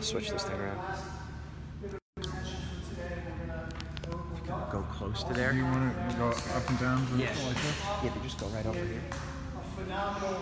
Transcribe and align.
Switch 0.00 0.30
this 0.30 0.44
thing 0.44 0.58
around. 0.58 0.78
Go 4.72 4.82
close 4.92 5.22
to 5.24 5.34
there. 5.34 5.52
Do 5.52 5.58
you 5.58 5.64
want 5.64 6.10
to 6.10 6.16
go 6.16 6.28
up 6.28 6.68
and 6.68 6.78
down 6.78 7.06
Yeah. 7.16 7.28
like? 7.46 7.56
Yeah, 8.02 8.08
if 8.08 8.14
you 8.14 8.20
just 8.22 8.38
go 8.38 8.46
right 8.48 8.64
over 8.66 8.78
here. 8.78 9.02
phenomenal, 9.76 10.40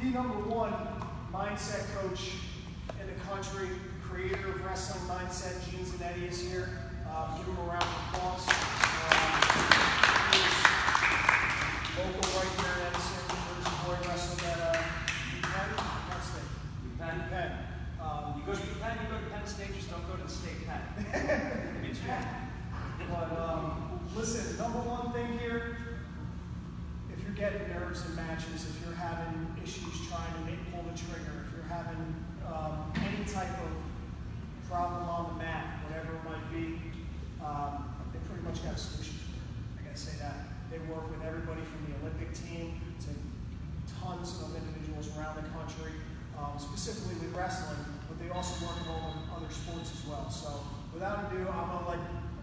the 0.00 0.06
number 0.06 0.38
one 0.48 0.72
mindset 1.32 1.84
coach 1.96 2.32
in 3.00 3.06
the 3.06 3.14
country, 3.28 3.68
creator 4.08 4.48
of 4.50 4.64
Wrestling 4.64 5.02
Mindset, 5.08 5.68
Gene 5.68 5.84
Zannetti 5.84 6.28
is 6.28 6.40
here. 6.40 6.68
Um, 7.10 7.36
give 7.38 7.46
him 7.46 7.56
a 7.58 7.62
round 7.62 7.82
of 7.82 8.14
applause. 8.14 8.46
Um, 8.46 8.54
he 10.30 10.38
is 10.38 10.54
local 11.96 12.26
right 12.38 12.52
here 12.60 12.72
in 12.76 12.86
Edison, 12.86 13.24
Jersey 13.30 13.76
boy 13.84 13.96
wrestling 14.06 14.42
at 14.52 14.58
uh, 14.60 14.72
Penn, 15.42 15.68
Penn 15.76 16.22
State. 16.22 16.50
Penn. 17.20 17.28
Penn. 17.30 17.52
Um, 18.00 18.34
You 18.36 18.42
go 18.46 18.52
to 18.52 18.66
Penn, 18.80 18.98
you 19.02 19.08
go 19.10 19.18
to 19.18 19.30
Penn 19.30 19.46
State, 19.46 19.74
just 19.74 19.90
don't 19.90 20.06
go 20.08 20.16
to 20.16 20.22
the 20.22 20.28
state 20.28 20.66
Penn. 20.66 20.82
But 23.10 23.38
um, 23.38 24.00
listen, 24.16 24.58
number 24.58 24.78
one 24.82 25.12
thing 25.12 25.38
here, 25.38 25.78
if 27.12 27.22
you're 27.22 27.38
getting 27.38 27.68
nerves 27.70 28.04
in 28.04 28.16
matches, 28.16 28.66
if 28.66 28.76
you're 28.82 28.98
having 28.98 29.46
issues 29.62 29.94
trying 30.10 30.32
to 30.34 30.42
make, 30.42 30.58
pull 30.74 30.82
the 30.82 30.96
trigger, 30.98 31.46
if 31.46 31.54
you're 31.54 31.70
having 31.70 32.02
um, 32.42 32.90
any 32.98 33.22
type 33.24 33.52
of 33.62 33.72
problem 34.68 35.06
on 35.06 35.22
the 35.32 35.44
mat, 35.44 35.78
whatever 35.86 36.18
it 36.18 36.24
might 36.26 36.46
be, 36.50 36.82
um, 37.38 37.94
they 38.10 38.18
pretty 38.26 38.42
much 38.42 38.58
got 38.66 38.74
a 38.74 38.80
solution 38.80 39.14
for 39.22 39.38
it. 39.38 39.46
I 39.78 39.80
gotta 39.86 39.98
say 39.98 40.18
that. 40.18 40.50
They 40.70 40.82
work 40.90 41.06
with 41.06 41.22
everybody 41.22 41.62
from 41.62 41.86
the 41.86 41.94
Olympic 42.02 42.34
team 42.34 42.74
to 43.06 43.10
tons 44.02 44.42
of 44.42 44.50
individuals 44.50 45.14
around 45.14 45.38
the 45.38 45.46
country, 45.54 45.94
um, 46.38 46.54
specifically 46.58 47.16
with 47.20 47.34
wrestling, 47.36 47.80
but 48.08 48.20
they 48.20 48.30
also 48.30 48.54
work 48.64 48.76
in 48.80 48.88
all 48.92 49.14
the 49.16 49.24
other 49.36 49.52
sports 49.52 49.92
as 49.92 50.02
well. 50.08 50.28
So 50.30 50.60
without 50.92 51.32
ado, 51.32 51.48
I'm 51.48 51.68
gonna 51.68 51.88
let 51.88 52.00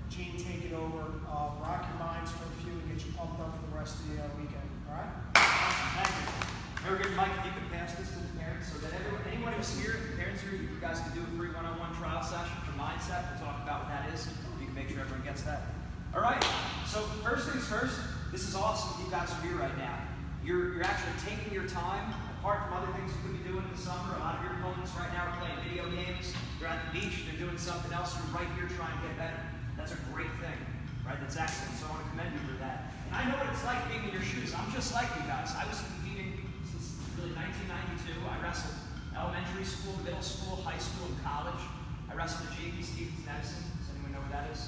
Gene 0.09 0.37
take 0.37 0.69
it 0.69 0.73
over, 0.73 1.09
uh, 1.25 1.57
rock 1.57 1.89
your 1.89 1.97
minds 1.97 2.29
for 2.29 2.45
a 2.45 2.53
few 2.61 2.73
and 2.73 2.85
get 2.85 3.01
you 3.01 3.13
pumped 3.17 3.41
up 3.41 3.49
for 3.57 3.65
the 3.65 3.73
rest 3.73 3.97
of 3.97 4.13
the 4.13 4.21
uh, 4.21 4.29
weekend, 4.37 4.69
all 4.85 4.93
right? 4.93 5.09
Thank 5.33 6.13
you. 6.21 6.53
Very 6.85 7.01
good, 7.01 7.15
Mike, 7.15 7.33
if 7.39 7.45
you 7.49 7.53
could 7.57 7.71
pass 7.71 7.95
this 7.95 8.11
to 8.13 8.19
the 8.19 8.33
parents 8.37 8.69
so 8.69 8.77
that 8.83 8.93
everyone, 8.93 9.23
anyone 9.31 9.53
who's 9.53 9.73
here, 9.79 9.97
the 10.11 10.17
parents 10.19 10.43
here, 10.43 10.53
you 10.53 10.69
guys 10.81 10.99
can 10.99 11.17
do 11.17 11.23
a 11.23 11.29
free 11.33 11.49
one-on-one 11.49 11.95
trial 11.95 12.21
session 12.21 12.53
for 12.61 12.77
mindset. 12.77 13.23
We'll 13.31 13.47
talk 13.47 13.63
about 13.63 13.87
what 13.87 13.89
that 13.89 14.11
is. 14.13 14.27
You 14.59 14.67
can 14.67 14.75
make 14.75 14.89
sure 14.89 14.99
everyone 14.99 15.25
gets 15.25 15.41
that. 15.47 15.73
All 16.13 16.21
right, 16.21 16.43
so 16.85 17.01
first 17.25 17.49
things 17.49 17.65
first, 17.65 17.97
this 18.31 18.45
is 18.45 18.53
awesome 18.53 19.01
you 19.01 19.09
guys 19.09 19.31
are 19.31 19.41
here 19.47 19.57
right 19.57 19.77
now. 19.77 19.97
You're, 20.45 20.75
you're 20.75 20.83
actually 20.83 21.17
taking 21.25 21.53
your 21.53 21.65
time, 21.65 22.13
apart 22.43 22.67
from 22.67 22.75
other 22.75 22.91
things 22.99 23.07
you 23.07 23.19
could 23.23 23.39
be 23.39 23.43
doing 23.47 23.63
in 23.63 23.71
the 23.71 23.79
summer. 23.79 24.19
A 24.19 24.19
lot 24.19 24.35
of 24.35 24.43
your 24.43 24.59
opponents 24.59 24.91
right 24.99 25.07
now 25.15 25.31
are 25.31 25.35
playing 25.39 25.55
video 25.63 25.87
games. 25.87 26.35
They're 26.59 26.67
at 26.67 26.91
the 26.91 26.99
beach, 26.99 27.23
they're 27.23 27.39
doing 27.39 27.55
something 27.55 27.87
else. 27.95 28.19
You're 28.19 28.35
right 28.35 28.51
here 28.59 28.67
trying 28.67 28.91
to 28.91 29.01
get 29.07 29.15
better. 29.15 29.39
That's 29.79 29.95
a 29.95 30.01
great 30.11 30.27
thing, 30.43 30.59
right? 31.07 31.15
That's 31.23 31.39
excellent. 31.39 31.71
So 31.79 31.87
I 31.87 31.95
want 31.95 32.03
to 32.03 32.09
commend 32.11 32.35
you 32.35 32.43
for 32.43 32.59
that. 32.59 32.91
And 33.07 33.15
I 33.15 33.31
know 33.31 33.39
what 33.39 33.47
it's 33.47 33.63
like 33.63 33.79
being 33.87 34.03
in 34.03 34.11
your 34.11 34.27
shoes. 34.27 34.51
I'm 34.51 34.67
just 34.75 34.91
like 34.91 35.07
you 35.15 35.23
guys. 35.23 35.55
I 35.55 35.63
was 35.71 35.87
competing 35.87 36.43
since 36.67 36.99
really 37.15 37.31
1992. 37.31 38.11
I 38.27 38.35
wrestled 38.43 38.75
elementary 39.15 39.63
school, 39.63 39.95
middle 40.03 40.19
school, 40.19 40.59
high 40.67 40.83
school, 40.83 41.15
and 41.15 41.19
college. 41.23 41.63
I 42.11 42.19
wrestled 42.19 42.51
at 42.51 42.59
JP 42.59 42.75
Stevens 42.83 43.23
Medicine. 43.23 43.63
Does 43.79 43.87
anyone 43.95 44.19
know 44.19 44.23
where 44.27 44.35
that 44.35 44.51
is? 44.51 44.67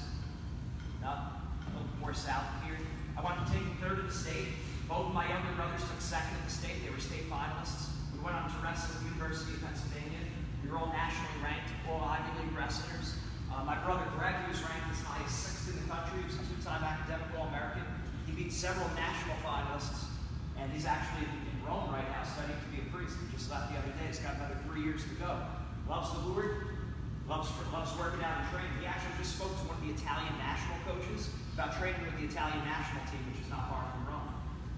No? 1.04 1.12
A 1.12 1.68
little 1.76 1.92
more 2.00 2.16
south 2.16 2.48
here. 2.64 2.80
I 3.12 3.20
wound 3.20 3.44
up 3.44 3.52
taking 3.52 3.76
third 3.84 4.00
in 4.00 4.08
the 4.08 4.16
state. 4.16 4.48
Both 4.86 5.10
my 5.10 5.26
younger 5.26 5.50
brothers 5.58 5.82
took 5.82 5.98
second 5.98 6.38
in 6.38 6.44
the 6.46 6.54
state. 6.54 6.78
They 6.86 6.94
were 6.94 7.02
state 7.02 7.26
finalists. 7.26 7.90
We 8.14 8.22
went 8.22 8.38
on 8.38 8.46
to 8.46 8.58
wrestle 8.62 8.94
at 8.94 9.02
the 9.02 9.10
University 9.18 9.58
of 9.58 9.66
Pennsylvania. 9.66 10.22
We 10.62 10.70
were 10.70 10.78
all 10.78 10.94
nationally 10.94 11.42
ranked, 11.42 11.74
all 11.90 12.06
Ivy 12.06 12.30
League 12.38 12.54
wrestlers. 12.54 13.18
Uh, 13.50 13.66
my 13.66 13.74
brother 13.82 14.06
Greg, 14.14 14.38
he 14.46 14.54
was 14.54 14.62
ranked 14.62 14.86
as 14.94 15.02
high 15.02 15.22
as 15.26 15.34
sixth 15.34 15.74
in 15.74 15.82
the 15.82 15.86
country. 15.90 16.22
Was 16.22 16.38
a 16.38 16.46
two-time 16.46 16.86
academic 16.86 17.26
All-American. 17.34 17.82
He 18.30 18.32
beat 18.38 18.54
several 18.54 18.86
national 18.94 19.34
finalists, 19.42 20.06
and 20.54 20.70
he's 20.70 20.86
actually 20.86 21.26
in 21.26 21.56
Rome 21.66 21.90
right 21.90 22.06
now 22.06 22.22
studying 22.22 22.58
to 22.58 22.70
be 22.70 22.82
a 22.82 22.88
priest. 22.94 23.18
He 23.18 23.26
just 23.34 23.50
left 23.50 23.74
the 23.74 23.78
other 23.82 23.90
day. 23.98 24.06
He's 24.06 24.22
got 24.22 24.38
another 24.38 24.58
three 24.70 24.86
years 24.86 25.02
to 25.02 25.14
go. 25.18 25.42
Loves 25.90 26.14
the 26.14 26.22
Lord, 26.30 26.78
loves, 27.26 27.50
loves 27.74 27.90
working 27.98 28.22
out 28.22 28.42
and 28.42 28.46
training. 28.54 28.70
He 28.78 28.86
actually 28.86 29.18
just 29.18 29.38
spoke 29.38 29.50
to 29.50 29.64
one 29.66 29.78
of 29.78 29.82
the 29.86 29.94
Italian 29.94 30.34
national 30.38 30.78
coaches 30.86 31.30
about 31.54 31.74
training 31.78 32.02
with 32.06 32.18
the 32.18 32.26
Italian 32.26 32.62
national 32.66 33.02
team, 33.10 33.22
which 33.30 33.42
is 33.42 33.50
not 33.50 33.70
far. 33.70 33.85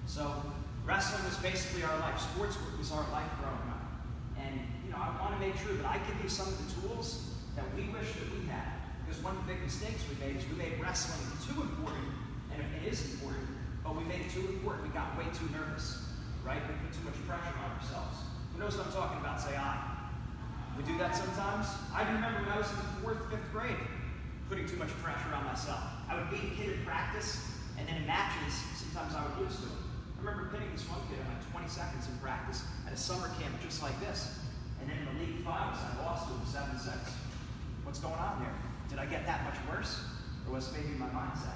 So 0.09 0.25
wrestling 0.89 1.23
was 1.29 1.37
basically 1.45 1.85
our 1.85 2.01
life. 2.01 2.17
Sports 2.33 2.57
was 2.81 2.91
our 2.97 3.05
life 3.13 3.29
growing 3.45 3.69
up. 3.69 3.85
And 4.41 4.57
you 4.81 4.91
know, 4.91 4.97
I 4.97 5.13
want 5.21 5.37
to 5.37 5.41
make 5.45 5.55
sure 5.61 5.77
that 5.77 5.85
I 5.85 6.01
give 6.09 6.17
you 6.25 6.33
some 6.33 6.49
of 6.49 6.57
the 6.57 6.69
tools 6.81 7.37
that 7.55 7.69
we 7.77 7.93
wish 7.93 8.17
that 8.17 8.29
we 8.33 8.49
had. 8.49 8.73
Because 9.05 9.21
one 9.23 9.37
of 9.37 9.45
the 9.45 9.53
big 9.53 9.61
mistakes 9.61 10.01
we 10.09 10.17
made 10.17 10.41
is 10.41 10.49
we 10.49 10.57
made 10.57 10.81
wrestling 10.81 11.21
too 11.45 11.61
important, 11.61 12.09
and 12.53 12.61
it 12.61 12.89
is 12.89 13.05
important, 13.13 13.53
but 13.85 13.97
we 13.97 14.05
made 14.05 14.25
it 14.25 14.33
too 14.33 14.49
important. 14.49 14.89
We 14.89 14.93
got 14.97 15.13
way 15.17 15.29
too 15.37 15.49
nervous, 15.53 16.09
right? 16.41 16.61
We 16.61 16.73
put 16.81 16.93
too 16.97 17.05
much 17.05 17.17
pressure 17.29 17.57
on 17.61 17.77
ourselves. 17.77 18.25
Who 18.53 18.61
knows 18.61 18.77
what 18.81 18.89
I'm 18.89 18.93
talking 18.93 19.21
about? 19.21 19.41
Say 19.41 19.57
I. 19.57 19.77
We 20.77 20.85
do 20.89 20.97
that 20.99 21.17
sometimes. 21.17 21.69
I 21.93 22.09
remember 22.09 22.49
when 22.49 22.53
I 22.53 22.57
was 22.57 22.69
in 22.73 22.81
the 22.81 22.89
fourth, 23.05 23.21
fifth 23.29 23.49
grade, 23.53 23.81
putting 24.49 24.65
too 24.65 24.77
much 24.77 24.93
pressure 25.05 25.33
on 25.37 25.45
myself. 25.45 25.85
I 26.09 26.17
would 26.17 26.29
beat 26.33 26.45
a 26.49 26.53
kid 26.57 26.81
in 26.81 26.85
practice, 26.85 27.45
and 27.77 27.89
then 27.89 27.97
in 27.97 28.07
matches, 28.07 28.57
sometimes 28.77 29.13
I 29.13 29.25
would 29.29 29.45
lose 29.45 29.57
to 29.61 29.69
him. 29.69 29.88
I 30.19 30.21
remember 30.21 30.51
pinning 30.51 30.75
this 30.75 30.83
one 30.91 30.99
kid 31.07 31.23
in 31.23 31.27
like 31.31 31.47
20 31.55 31.71
seconds 31.71 32.11
in 32.11 32.19
practice 32.19 32.67
at 32.87 32.93
a 32.93 32.99
summer 32.99 33.31
camp 33.39 33.55
just 33.63 33.83
like 33.83 33.95
this. 34.03 34.35
And 34.83 34.91
then 34.91 34.99
in 34.99 35.07
the 35.07 35.17
league 35.23 35.47
finals, 35.47 35.79
I 35.79 35.95
lost 36.03 36.27
to 36.27 36.35
him 36.35 36.43
7 36.43 36.75
6. 36.75 36.91
What's 37.87 38.03
going 38.03 38.19
on 38.19 38.43
there? 38.43 38.55
Did 38.91 38.99
I 38.99 39.07
get 39.07 39.27
that 39.27 39.47
much 39.47 39.55
worse? 39.71 40.03
Or 40.47 40.55
was 40.59 40.73
maybe 40.75 40.99
my 40.99 41.07
mindset? 41.15 41.55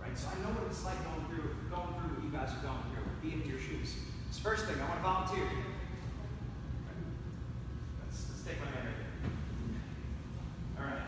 Right? 0.00 0.16
So 0.16 0.32
I 0.32 0.40
know 0.40 0.56
what 0.56 0.64
it's 0.72 0.80
like 0.80 0.96
going 1.04 1.28
through 1.28 1.60
going 1.68 1.92
through 2.00 2.16
what 2.16 2.24
you 2.24 2.32
guys 2.32 2.56
are 2.56 2.64
going 2.64 2.80
through, 2.88 3.04
being 3.20 3.44
in 3.44 3.48
your 3.48 3.60
shoes. 3.60 4.00
This 4.32 4.40
first 4.40 4.64
thing, 4.64 4.80
I 4.80 4.88
want 4.88 4.96
to 4.96 5.04
volunteer. 5.04 5.44
Let's, 8.00 8.24
let's 8.32 8.42
take 8.48 8.58
my 8.64 8.70
hand 8.72 8.88
right. 8.88 8.96
All 10.80 10.88
right. 10.88 11.04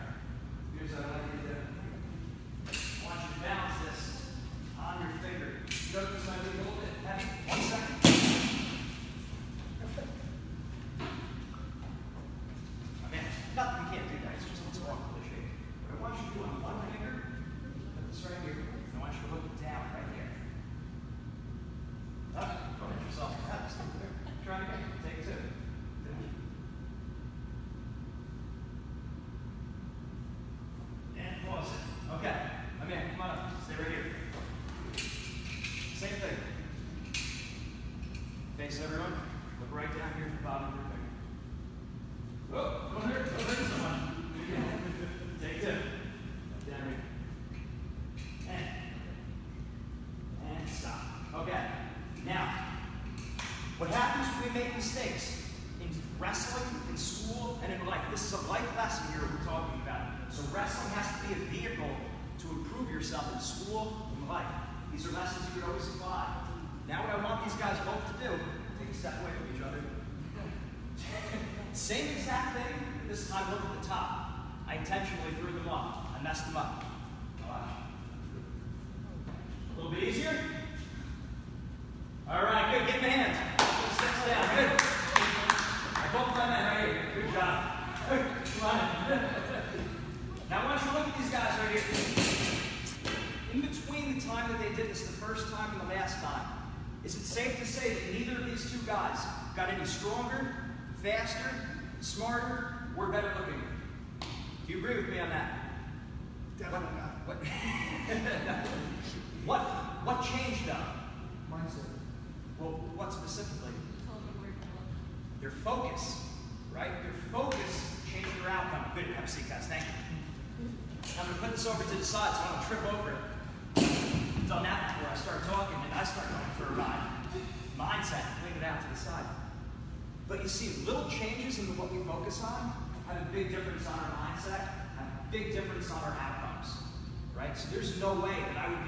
Here's 0.77 0.93
what 0.93 1.22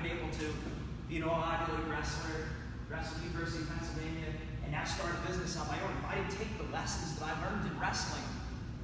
been 0.06 0.22
able 0.22 0.30
to 0.38 0.54
be 1.10 1.18
an 1.18 1.26
Ivy 1.26 1.72
League 1.74 1.90
wrestler, 1.90 2.54
wrestle 2.90 3.18
University 3.26 3.66
of 3.66 3.74
Pennsylvania, 3.74 4.30
and 4.62 4.70
now 4.70 4.86
start 4.86 5.18
a 5.18 5.22
business 5.26 5.58
on 5.58 5.66
my 5.66 5.82
own 5.82 5.98
if 5.98 6.06
I 6.06 6.22
didn't 6.22 6.38
take 6.38 6.54
the 6.62 6.70
lessons 6.70 7.18
that 7.18 7.26
I 7.26 7.34
learned 7.42 7.66
in 7.66 7.74
wrestling 7.82 8.22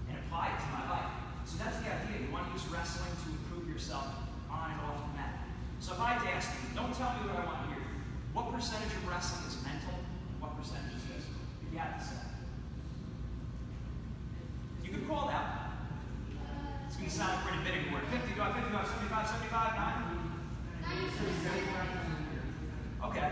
and 0.09 0.17
apply 0.17 0.49
it 0.49 0.57
to 0.57 0.69
my 0.73 0.83
life. 0.89 1.13
So 1.45 1.61
that's 1.61 1.77
the 1.85 1.93
idea. 1.93 2.25
You 2.25 2.33
want 2.33 2.49
to 2.49 2.53
use 2.57 2.65
wrestling 2.73 3.13
to 3.13 3.27
improve 3.37 3.69
yourself 3.69 4.09
on 4.49 4.73
and 4.73 4.81
off 4.81 4.97
the 4.97 5.13
mat. 5.13 5.45
So 5.77 5.93
if 5.93 6.01
I 6.01 6.17
had 6.17 6.25
to 6.25 6.29
ask 6.33 6.49
you, 6.57 6.73
don't 6.73 6.93
tell 6.97 7.13
me 7.21 7.29
what 7.29 7.37
I 7.37 7.45
want 7.45 7.69
to 7.69 7.77
hear. 7.77 7.85
What 8.33 8.49
percentage 8.49 8.89
of 8.89 9.05
wrestling 9.05 9.45
is 9.45 9.61
mental? 9.61 10.01
What 10.41 10.57
percentage 10.57 10.97
is 10.97 11.05
physical? 11.05 11.41
If 11.61 11.69
you 11.69 11.77
had 11.77 12.01
to 12.01 12.01
say. 12.01 12.21
You 14.81 14.89
could 14.89 15.05
call 15.05 15.29
out. 15.29 15.69
It's 16.89 16.97
going 16.97 17.09
to 17.09 17.13
sound 17.13 17.45
pretty 17.45 17.61
big 17.61 17.93
word. 17.93 18.09
50, 18.09 18.33
go 18.33 18.49
50, 18.57 18.73
75, 18.73 19.29
75, 19.29 20.09
9? 20.09 20.10
Okay. 23.03 23.31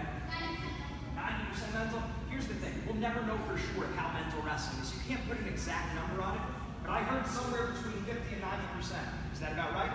90% 1.15 1.73
mental. 1.73 2.01
Here's 2.29 2.47
the 2.47 2.53
thing. 2.55 2.73
We'll 2.85 2.95
never 2.95 3.21
know 3.25 3.37
for 3.47 3.57
sure 3.57 3.87
how 3.95 4.11
mental 4.13 4.41
wrestling 4.41 4.81
is. 4.81 4.93
You 4.93 5.01
can't 5.07 5.27
put 5.27 5.39
an 5.39 5.47
exact 5.47 5.95
number 5.95 6.21
on 6.21 6.35
it, 6.35 6.41
but 6.83 6.91
I 6.91 7.01
heard 7.03 7.25
somewhere 7.27 7.73
between 7.73 8.03
50 8.03 8.35
and 8.35 8.43
90%. 8.43 8.97
Is 9.33 9.39
that 9.39 9.53
about 9.53 9.73
right? 9.73 9.91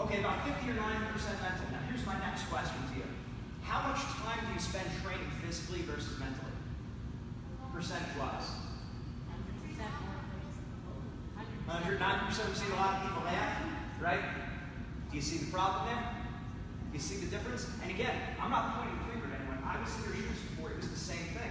Okay, 0.00 0.18
about 0.20 0.44
50 0.46 0.70
or 0.70 0.74
90% 0.74 0.80
mental. 1.40 1.66
Now 1.70 1.82
here's 1.88 2.04
my 2.06 2.18
next 2.18 2.50
question 2.50 2.76
to 2.92 2.98
you. 2.98 3.06
How 3.62 3.88
much 3.88 4.00
time 4.20 4.44
do 4.46 4.52
you 4.52 4.60
spend 4.60 4.86
training 5.02 5.30
physically 5.44 5.82
versus 5.82 6.18
mentally? 6.18 6.52
Percentage-wise. 7.72 8.64
100, 11.66 11.98
90% 11.98 12.46
we've 12.46 12.56
seen 12.56 12.72
a 12.72 12.76
lot 12.76 12.96
of 12.96 13.08
people 13.08 13.24
laugh, 13.24 13.62
right? 14.00 14.20
Do 15.10 15.16
you 15.16 15.22
see 15.22 15.38
the 15.38 15.50
problem 15.50 15.86
there? 15.86 16.23
You 16.94 17.02
see 17.02 17.18
the 17.18 17.26
difference? 17.26 17.66
And 17.82 17.90
again, 17.90 18.14
I'm 18.38 18.54
not 18.54 18.78
pointing 18.78 18.94
the 19.02 19.06
finger 19.10 19.26
at 19.34 19.42
anyone. 19.42 19.58
I 19.66 19.82
was 19.82 19.90
in 19.98 20.06
your 20.06 20.14
shoes 20.14 20.38
before, 20.54 20.70
it 20.70 20.78
was 20.78 20.86
the 20.86 21.04
same 21.10 21.26
thing. 21.34 21.50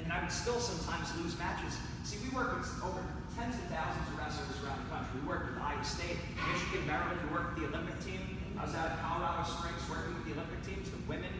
And 0.00 0.08
then 0.08 0.12
I 0.16 0.24
would 0.24 0.32
still 0.32 0.56
sometimes 0.56 1.12
lose 1.20 1.36
matches. 1.36 1.76
See, 2.08 2.16
we 2.24 2.32
work 2.32 2.56
with 2.56 2.64
over 2.80 3.04
tens 3.36 3.60
of 3.60 3.68
thousands 3.68 4.08
of 4.08 4.16
wrestlers 4.16 4.56
around 4.64 4.80
the 4.80 4.88
country. 4.88 5.20
We 5.20 5.28
worked 5.28 5.52
with 5.52 5.60
Iowa 5.60 5.84
State, 5.84 6.16
Michigan, 6.48 6.88
Maryland. 6.88 7.20
We 7.28 7.36
worked 7.36 7.60
with 7.60 7.68
the 7.68 7.76
Olympic 7.76 8.00
team. 8.00 8.24
I 8.56 8.64
was 8.64 8.72
out 8.72 8.88
at 8.88 9.04
Colorado 9.04 9.44
Springs 9.44 9.84
working 9.84 10.16
with 10.16 10.24
the 10.24 10.32
Olympic 10.32 10.64
teams, 10.64 10.88
the 10.88 11.04
women 11.04 11.32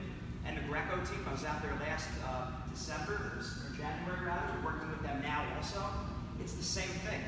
and 0.44 0.60
the 0.60 0.64
Greco 0.68 1.00
team. 1.08 1.24
I 1.24 1.32
was 1.32 1.44
out 1.48 1.64
there 1.64 1.72
last 1.80 2.12
uh, 2.28 2.52
December, 2.68 3.40
or 3.40 3.72
January 3.72 4.20
rather. 4.20 4.52
We're 4.60 4.76
working 4.76 4.92
with 4.92 5.00
them 5.00 5.24
now 5.24 5.48
also. 5.56 5.80
It's 6.44 6.60
the 6.60 6.64
same 6.64 6.92
thing. 7.08 7.24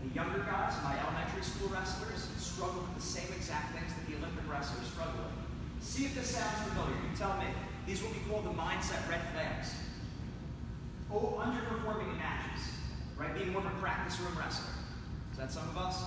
The 0.00 0.16
younger 0.16 0.40
guys, 0.48 0.72
my 0.80 0.96
elementary 0.96 1.44
school 1.44 1.68
wrestlers, 1.68 2.24
struggle 2.56 2.88
with 2.88 2.96
the 2.96 3.04
same 3.04 3.28
exact 3.36 3.76
things 3.76 3.92
that 3.92 4.08
the 4.08 4.16
Olympic 4.16 4.48
wrestlers 4.48 4.88
struggle 4.88 5.28
with. 5.28 5.36
See 5.84 6.08
if 6.08 6.16
this 6.16 6.32
sounds 6.32 6.56
familiar. 6.64 6.96
You 7.04 7.12
tell 7.12 7.36
me. 7.36 7.52
These 7.84 8.00
will 8.00 8.16
be 8.16 8.24
called 8.24 8.48
the 8.48 8.56
mindset 8.56 9.04
red 9.12 9.20
flags. 9.36 9.76
Oh, 11.12 11.36
underperforming 11.36 12.08
in 12.10 12.16
matches, 12.16 12.64
right? 13.14 13.30
Being 13.36 13.52
more 13.52 13.60
of 13.60 13.68
a 13.68 13.76
practice 13.76 14.18
room 14.24 14.32
wrestler. 14.40 14.72
Is 15.30 15.38
that 15.38 15.52
some 15.52 15.68
of 15.68 15.76
us? 15.76 16.00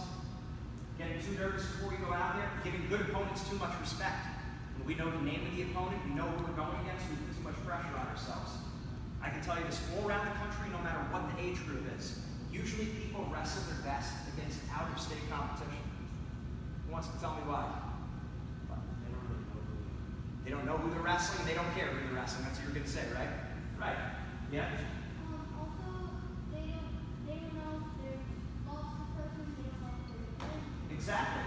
Getting 0.98 1.22
too 1.22 1.38
nervous 1.38 1.64
before 1.70 1.94
we 1.94 2.02
go 2.02 2.12
out 2.12 2.36
there, 2.36 2.50
giving 2.66 2.84
good 2.90 3.08
opponents 3.08 3.48
too 3.48 3.56
much 3.62 3.72
respect. 3.80 4.26
When 4.76 4.90
we 4.90 4.98
know 4.98 5.08
the 5.08 5.22
name 5.22 5.46
of 5.46 5.54
the 5.56 5.70
opponent, 5.70 6.02
we 6.04 6.18
know 6.18 6.28
who 6.34 6.50
we're 6.50 6.58
going 6.58 6.76
against, 6.82 7.08
we 7.14 7.16
put 7.30 7.32
too 7.38 7.46
much 7.46 7.60
pressure 7.62 7.94
on 7.94 8.10
ourselves. 8.10 8.58
I 9.22 9.30
can 9.30 9.40
tell 9.46 9.56
you 9.56 9.64
this 9.70 9.80
all 9.94 10.04
around 10.04 10.26
the 10.26 10.36
country, 10.42 10.68
no 10.74 10.82
matter 10.82 11.00
what 11.14 11.30
the 11.32 11.46
age 11.46 11.62
group 11.70 11.86
is. 11.96 12.20
Usually 12.52 12.90
people 13.00 13.30
wrestle 13.32 13.64
their 13.70 13.86
best 13.86 14.12
against 14.36 14.60
out-of-state 14.74 15.30
competition. 15.32 15.79
Who 16.90 16.98
wants 16.98 17.14
to 17.14 17.22
tell 17.22 17.38
me 17.38 17.46
why? 17.46 17.70
They 20.42 20.50
don't 20.50 20.66
know 20.66 20.82
who 20.82 20.90
they're 20.90 21.06
wrestling, 21.06 21.46
they 21.46 21.54
don't 21.54 21.70
care 21.78 21.86
who 21.86 22.02
they're 22.02 22.18
wrestling. 22.18 22.50
That's 22.50 22.58
what 22.58 22.66
you're 22.66 22.74
going 22.74 22.90
to 22.90 22.90
say, 22.90 23.06
right? 23.14 23.30
Right. 23.78 23.94
Yeah? 24.50 24.74
Although 25.54 26.10
they 26.50 26.74
they 27.30 27.46
know, 27.54 27.86
sure. 27.94 28.18
Lots 28.66 29.06
of 29.06 29.38
people 29.38 29.70
know 29.70 30.02
about 30.42 30.50
it. 30.50 30.98
Exactly. 30.98 31.46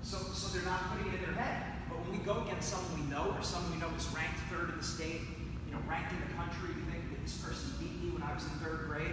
So, 0.00 0.16
so 0.32 0.56
they're 0.56 0.64
not 0.64 0.96
putting 0.96 1.12
it 1.12 1.20
in 1.20 1.28
their 1.28 1.36
head. 1.36 1.84
But 1.92 2.00
when 2.00 2.16
we 2.16 2.24
go 2.24 2.40
against 2.48 2.72
someone 2.72 2.96
we 2.96 3.04
know 3.12 3.36
or 3.36 3.44
someone 3.44 3.68
we 3.76 3.80
know 3.84 3.92
is 3.92 4.08
ranked 4.16 4.40
third 4.48 4.72
in 4.72 4.80
the 4.80 4.88
state, 4.88 5.28
you 5.68 5.76
know, 5.76 5.84
ranked 5.84 6.16
in 6.16 6.24
the 6.24 6.32
country, 6.40 6.72
we 6.72 6.88
think 6.88 7.04
that 7.12 7.20
this 7.20 7.36
person 7.36 7.68
beat 7.76 8.00
me 8.00 8.16
when 8.16 8.24
I 8.24 8.32
was 8.32 8.48
in 8.48 8.56
third 8.64 8.88
grade, 8.88 9.12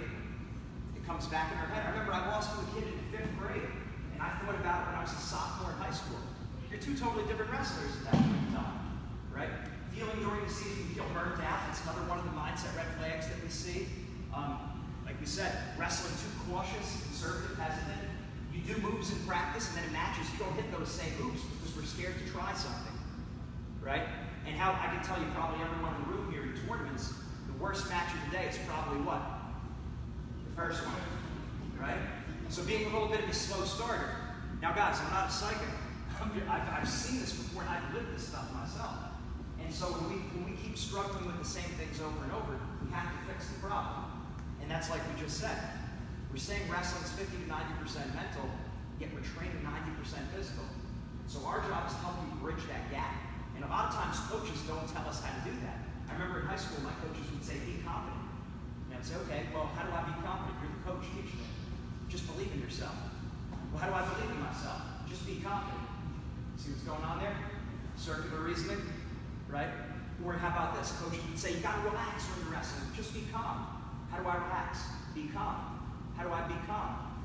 it 0.95 1.03
comes 1.03 1.27
back 1.27 1.51
in 1.51 1.59
our 1.59 1.67
head. 1.67 1.83
I 1.83 1.91
remember 1.91 2.15
I 2.15 2.31
lost 2.31 2.55
to 2.55 2.63
a 2.63 2.67
kid 2.71 2.87
in 2.87 2.95
fifth 3.11 3.35
grade, 3.35 3.67
and 3.67 3.80
I 4.21 4.29
thought 4.37 4.55
about 4.55 4.85
it 4.85 4.85
when 4.93 4.95
I 4.95 5.01
was 5.01 5.13
a 5.13 5.23
sophomore 5.25 5.73
in 5.73 5.77
high 5.81 5.93
school. 5.93 6.21
You're 6.69 6.79
two 6.79 6.93
totally 6.93 7.25
different 7.25 7.49
wrestlers 7.51 7.89
at 8.05 8.13
that 8.13 8.21
point 8.21 8.37
in 8.47 8.53
time, 8.53 9.01
right? 9.33 9.49
Feeling 9.91 10.21
during 10.21 10.45
the 10.45 10.53
season, 10.53 10.87
you 10.87 11.01
feel 11.01 11.09
burnt 11.11 11.41
out. 11.41 11.65
That's 11.67 11.81
another 11.83 12.05
one 12.05 12.21
of 12.21 12.25
the 12.29 12.37
mindset 12.37 12.71
red 12.77 12.87
flags 13.01 13.27
that 13.27 13.41
we 13.41 13.49
see. 13.49 13.89
Um, 14.31 14.85
like 15.03 15.19
we 15.19 15.25
said, 15.25 15.51
wrestling 15.75 16.13
too 16.21 16.31
cautious, 16.47 17.03
conservative, 17.09 17.57
hesitant. 17.57 18.07
You 18.53 18.61
do 18.61 18.79
moves 18.79 19.11
in 19.11 19.19
practice, 19.25 19.67
and 19.73 19.81
then 19.81 19.85
in 19.89 19.93
matches, 19.93 20.29
you 20.31 20.39
don't 20.39 20.53
hit 20.53 20.71
those 20.71 20.87
same 20.87 21.11
moves 21.19 21.41
because 21.43 21.75
we're 21.75 21.89
scared 21.89 22.15
to 22.15 22.25
try 22.31 22.53
something, 22.53 22.95
right? 23.81 24.05
And 24.45 24.55
how 24.55 24.71
I 24.71 24.93
can 24.93 25.03
tell 25.03 25.19
you, 25.19 25.27
probably 25.33 25.59
everyone 25.65 25.95
in 25.95 26.01
the 26.03 26.07
room 26.13 26.31
here 26.31 26.43
in 26.43 26.55
tournaments, 26.67 27.13
the 27.47 27.57
worst 27.59 27.89
match 27.89 28.13
of 28.13 28.31
the 28.31 28.37
day 28.37 28.47
is 28.47 28.57
probably 28.67 29.01
what? 29.01 29.21
The 30.47 30.55
first 30.55 30.83
one, 30.85 31.03
right? 31.79 31.99
So 32.51 32.67
being 32.67 32.83
a 32.83 32.91
little 32.91 33.07
bit 33.07 33.23
of 33.23 33.29
a 33.29 33.33
slow 33.33 33.63
starter. 33.63 34.11
Now, 34.59 34.75
guys, 34.75 34.99
I'm 34.99 35.07
not 35.15 35.29
a 35.29 35.31
psychic. 35.31 35.71
I've, 36.51 36.83
I've 36.83 36.89
seen 36.89 37.23
this 37.23 37.31
before, 37.31 37.63
I've 37.63 37.95
lived 37.95 38.11
this 38.11 38.27
stuff 38.27 38.51
myself. 38.51 39.15
And 39.63 39.71
so 39.71 39.87
when 39.95 40.11
we, 40.11 40.19
when 40.35 40.51
we 40.51 40.59
keep 40.59 40.75
struggling 40.75 41.31
with 41.31 41.39
the 41.39 41.47
same 41.47 41.71
things 41.79 42.03
over 42.03 42.19
and 42.27 42.35
over, 42.35 42.59
we 42.83 42.91
have 42.91 43.07
to 43.07 43.19
fix 43.23 43.47
the 43.47 43.55
problem. 43.63 44.27
And 44.59 44.67
that's 44.67 44.91
like 44.91 44.99
we 45.07 45.15
just 45.15 45.39
said. 45.39 45.55
We're 46.27 46.43
saying 46.43 46.67
wrestling's 46.67 47.15
50 47.15 47.31
to 47.31 47.47
90% 47.47 48.19
mental, 48.19 48.43
yet 48.99 49.15
we're 49.15 49.23
training 49.31 49.63
90% 49.63 50.19
physical. 50.35 50.67
So 51.31 51.39
our 51.47 51.63
job 51.63 51.87
is 51.87 51.95
to 51.95 52.03
help 52.03 52.19
you 52.19 52.35
bridge 52.43 52.67
that 52.67 52.91
gap. 52.91 53.15
And 53.55 53.63
a 53.63 53.71
lot 53.71 53.87
of 53.87 53.95
times 53.95 54.19
coaches 54.27 54.59
don't 54.67 54.91
tell 54.91 55.07
us 55.07 55.23
how 55.23 55.31
to 55.31 55.41
do 55.47 55.55
that. 55.63 55.87
I 56.11 56.19
I 56.19 56.19
remember 56.19 56.43
in 56.43 56.51
high 56.51 56.59
school, 56.59 56.83
my 56.83 56.91
coaches 56.99 57.31
would 57.31 57.47
say, 57.47 57.63
be 57.63 57.79
confident. 57.79 58.27
And 58.91 58.99
I'd 58.99 59.07
say, 59.07 59.15
okay, 59.23 59.47
well, 59.55 59.71
how 59.71 59.87
do 59.87 59.95
I 59.95 60.03
be 60.03 60.19
confident? 60.19 60.59
You're 60.59 60.75
the 60.75 60.83
coach, 60.83 61.07
teach 61.15 61.31
me. 61.31 61.50
Just 62.11 62.27
believe 62.27 62.51
in 62.53 62.59
yourself. 62.59 62.93
Well, 63.71 63.81
how 63.81 63.87
do 63.87 63.95
I 63.95 64.03
believe 64.03 64.35
in 64.35 64.41
myself? 64.43 64.81
Just 65.07 65.25
be 65.25 65.39
confident. 65.39 65.87
See 66.57 66.71
what's 66.71 66.83
going 66.83 67.01
on 67.01 67.19
there? 67.19 67.35
Circular 67.95 68.43
reasoning, 68.43 68.81
right? 69.47 69.69
Or 70.25 70.33
how 70.33 70.49
about 70.49 70.77
this? 70.77 70.91
Coaches 70.99 71.23
would 71.29 71.39
say, 71.39 71.53
you 71.53 71.61
gotta 71.61 71.81
relax 71.87 72.25
when 72.27 72.45
you're 72.45 72.53
wrestling. 72.53 72.91
Just 72.95 73.13
be 73.13 73.23
calm. 73.31 73.65
How 74.11 74.19
do 74.19 74.27
I 74.27 74.35
relax? 74.35 74.79
Be 75.15 75.31
calm. 75.33 75.79
How 76.17 76.23
do 76.23 76.33
I 76.33 76.45
be 76.47 76.53
calm? 76.67 77.15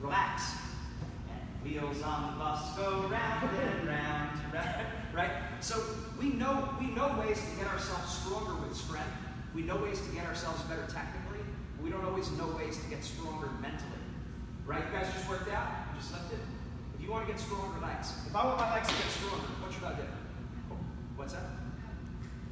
Relax. 0.00 0.58
And 1.30 1.62
wheels 1.62 2.02
on 2.02 2.32
the 2.32 2.38
bus 2.38 2.76
go 2.76 3.06
round 3.08 3.48
and 3.56 3.86
round, 3.86 4.38
right? 4.52 4.86
right? 5.14 5.30
So 5.60 5.80
we 6.20 6.30
know 6.30 6.68
we 6.80 6.88
know 6.88 7.16
ways 7.20 7.38
to 7.38 7.56
get 7.56 7.72
ourselves 7.72 8.18
stronger 8.18 8.60
with 8.60 8.76
strength. 8.76 9.06
We 9.54 9.62
know 9.62 9.76
ways 9.76 10.00
to 10.00 10.10
get 10.12 10.26
ourselves 10.26 10.60
better 10.62 10.86
technically. 10.90 11.46
We 11.80 11.90
don't 11.90 12.04
always 12.04 12.30
know 12.32 12.48
ways 12.58 12.76
to 12.82 12.90
get 12.90 13.04
stronger 13.04 13.48
mentally. 13.60 14.01
Right? 14.66 14.82
You 14.86 14.98
guys 14.98 15.12
just 15.12 15.28
worked 15.28 15.50
out? 15.50 15.68
You 15.92 16.00
just 16.00 16.12
lifted? 16.12 16.38
If 16.94 17.02
you 17.02 17.10
want 17.10 17.26
to 17.26 17.32
get 17.32 17.40
stronger 17.40 17.80
legs, 17.80 18.12
if 18.26 18.34
I 18.34 18.44
want 18.44 18.58
my 18.58 18.74
legs 18.74 18.88
to 18.88 18.94
get 18.94 19.10
stronger, 19.10 19.46
what 19.60 19.72
should 19.72 19.84
I 19.84 19.94
do? 19.94 20.06
What's 21.16 21.32
that? 21.32 21.42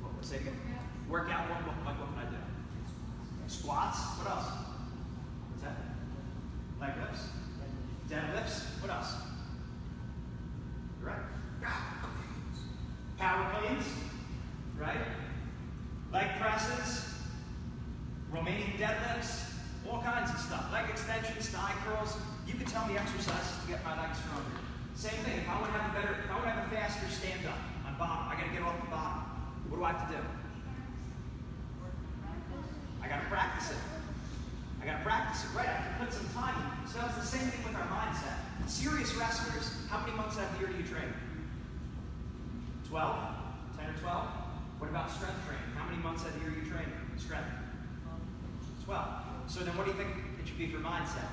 What, 0.00 0.24
say 0.24 0.36
it 0.36 0.42
again. 0.42 0.56
Work 1.08 1.30
out. 1.30 1.48
What, 1.48 1.66
what, 1.66 1.76
what, 1.86 2.00
what 2.00 2.08
can 2.14 2.26
I 2.26 2.30
do? 2.30 2.36
Squats. 3.46 3.98
What 4.18 4.30
else? 4.30 4.50
What's 5.50 5.62
that? 5.62 5.76
Leg 6.80 6.92
lifts. 7.00 7.28
Deadlifts. 8.08 8.82
What 8.82 8.90
else? 8.90 9.14
Right. 11.00 11.22
Power 13.18 13.52
cleans. 13.54 13.84
Right. 14.78 14.98
Leg 16.12 16.26
presses. 16.40 17.14
Romanian 18.32 18.78
deadlifts. 18.78 19.50
All 19.88 20.02
kinds 20.02 20.30
of 20.30 20.38
stuff. 20.38 20.72
Leg 20.72 20.88
extensions, 20.90 21.48
thigh 21.48 21.74
curls. 21.84 22.16
You 22.46 22.54
can 22.54 22.66
tell 22.66 22.86
me 22.86 22.96
exercises 22.96 23.60
to 23.62 23.68
get 23.68 23.84
my 23.84 24.00
legs 24.00 24.18
stronger. 24.18 24.56
Same 24.94 25.18
thing. 25.24 25.38
If 25.38 25.48
I 25.48 25.60
want 25.60 25.72
to 25.72 25.78
have 25.78 25.90
a 25.90 25.94
better, 25.94 26.14
if 26.24 26.30
I 26.30 26.34
want 26.34 26.44
to 26.44 26.50
have 26.50 26.66
a 26.66 26.74
faster 26.74 27.08
stand 27.08 27.46
up 27.46 27.58
on 27.86 27.98
bottom, 27.98 28.28
I 28.28 28.34
got 28.40 28.46
to 28.48 28.54
get 28.54 28.62
off 28.62 28.80
the 28.80 28.90
bottom. 28.90 29.22
What 29.68 29.78
do 29.78 29.84
I 29.84 29.92
have 29.92 30.08
to 30.08 30.16
do? 30.16 30.22
I 33.02 33.08
got 33.08 33.20
to 33.22 33.28
practice 33.28 33.70
it. 33.70 33.82
I 34.82 34.86
got 34.86 34.98
to 34.98 35.04
practice 35.04 35.44
it, 35.44 35.50
right? 35.56 35.68
I 35.68 35.72
have 35.72 35.98
to 35.98 36.04
put 36.04 36.12
some 36.12 36.28
time 36.32 36.56
in. 36.56 36.88
So 36.88 37.00
it's 37.04 37.20
the 37.20 37.26
same 37.26 37.48
thing 37.52 37.64
with 37.64 37.76
our 37.76 37.88
mindset. 37.88 38.38
Serious 38.68 39.14
wrestlers, 39.14 39.76
how 39.88 40.00
many 40.00 40.16
months 40.16 40.38
out 40.38 40.48
of 40.48 40.52
the 40.54 40.58
year 40.60 40.68
do 40.72 40.78
you 40.78 40.88
train? 40.88 41.10
12? 42.88 43.18
10 43.78 43.90
or 43.90 43.98
12? 43.98 44.26
What 44.78 44.90
about 44.90 45.10
strength 45.10 45.38
training? 45.46 45.70
How 45.76 45.84
many 45.88 46.02
months 46.02 46.22
out 46.22 46.32
of 46.32 46.40
the 46.40 46.40
year 46.40 46.54
you 46.58 46.66
train 46.68 46.88
strength? 47.18 47.50
12. 48.84 49.06
So 49.46 49.60
then 49.62 49.76
what 49.76 49.86
do 49.86 49.92
you 49.92 49.98
think 49.98 50.10
it 50.38 50.46
should 50.46 50.58
be 50.58 50.66
for 50.66 50.82
mindset? 50.82 51.30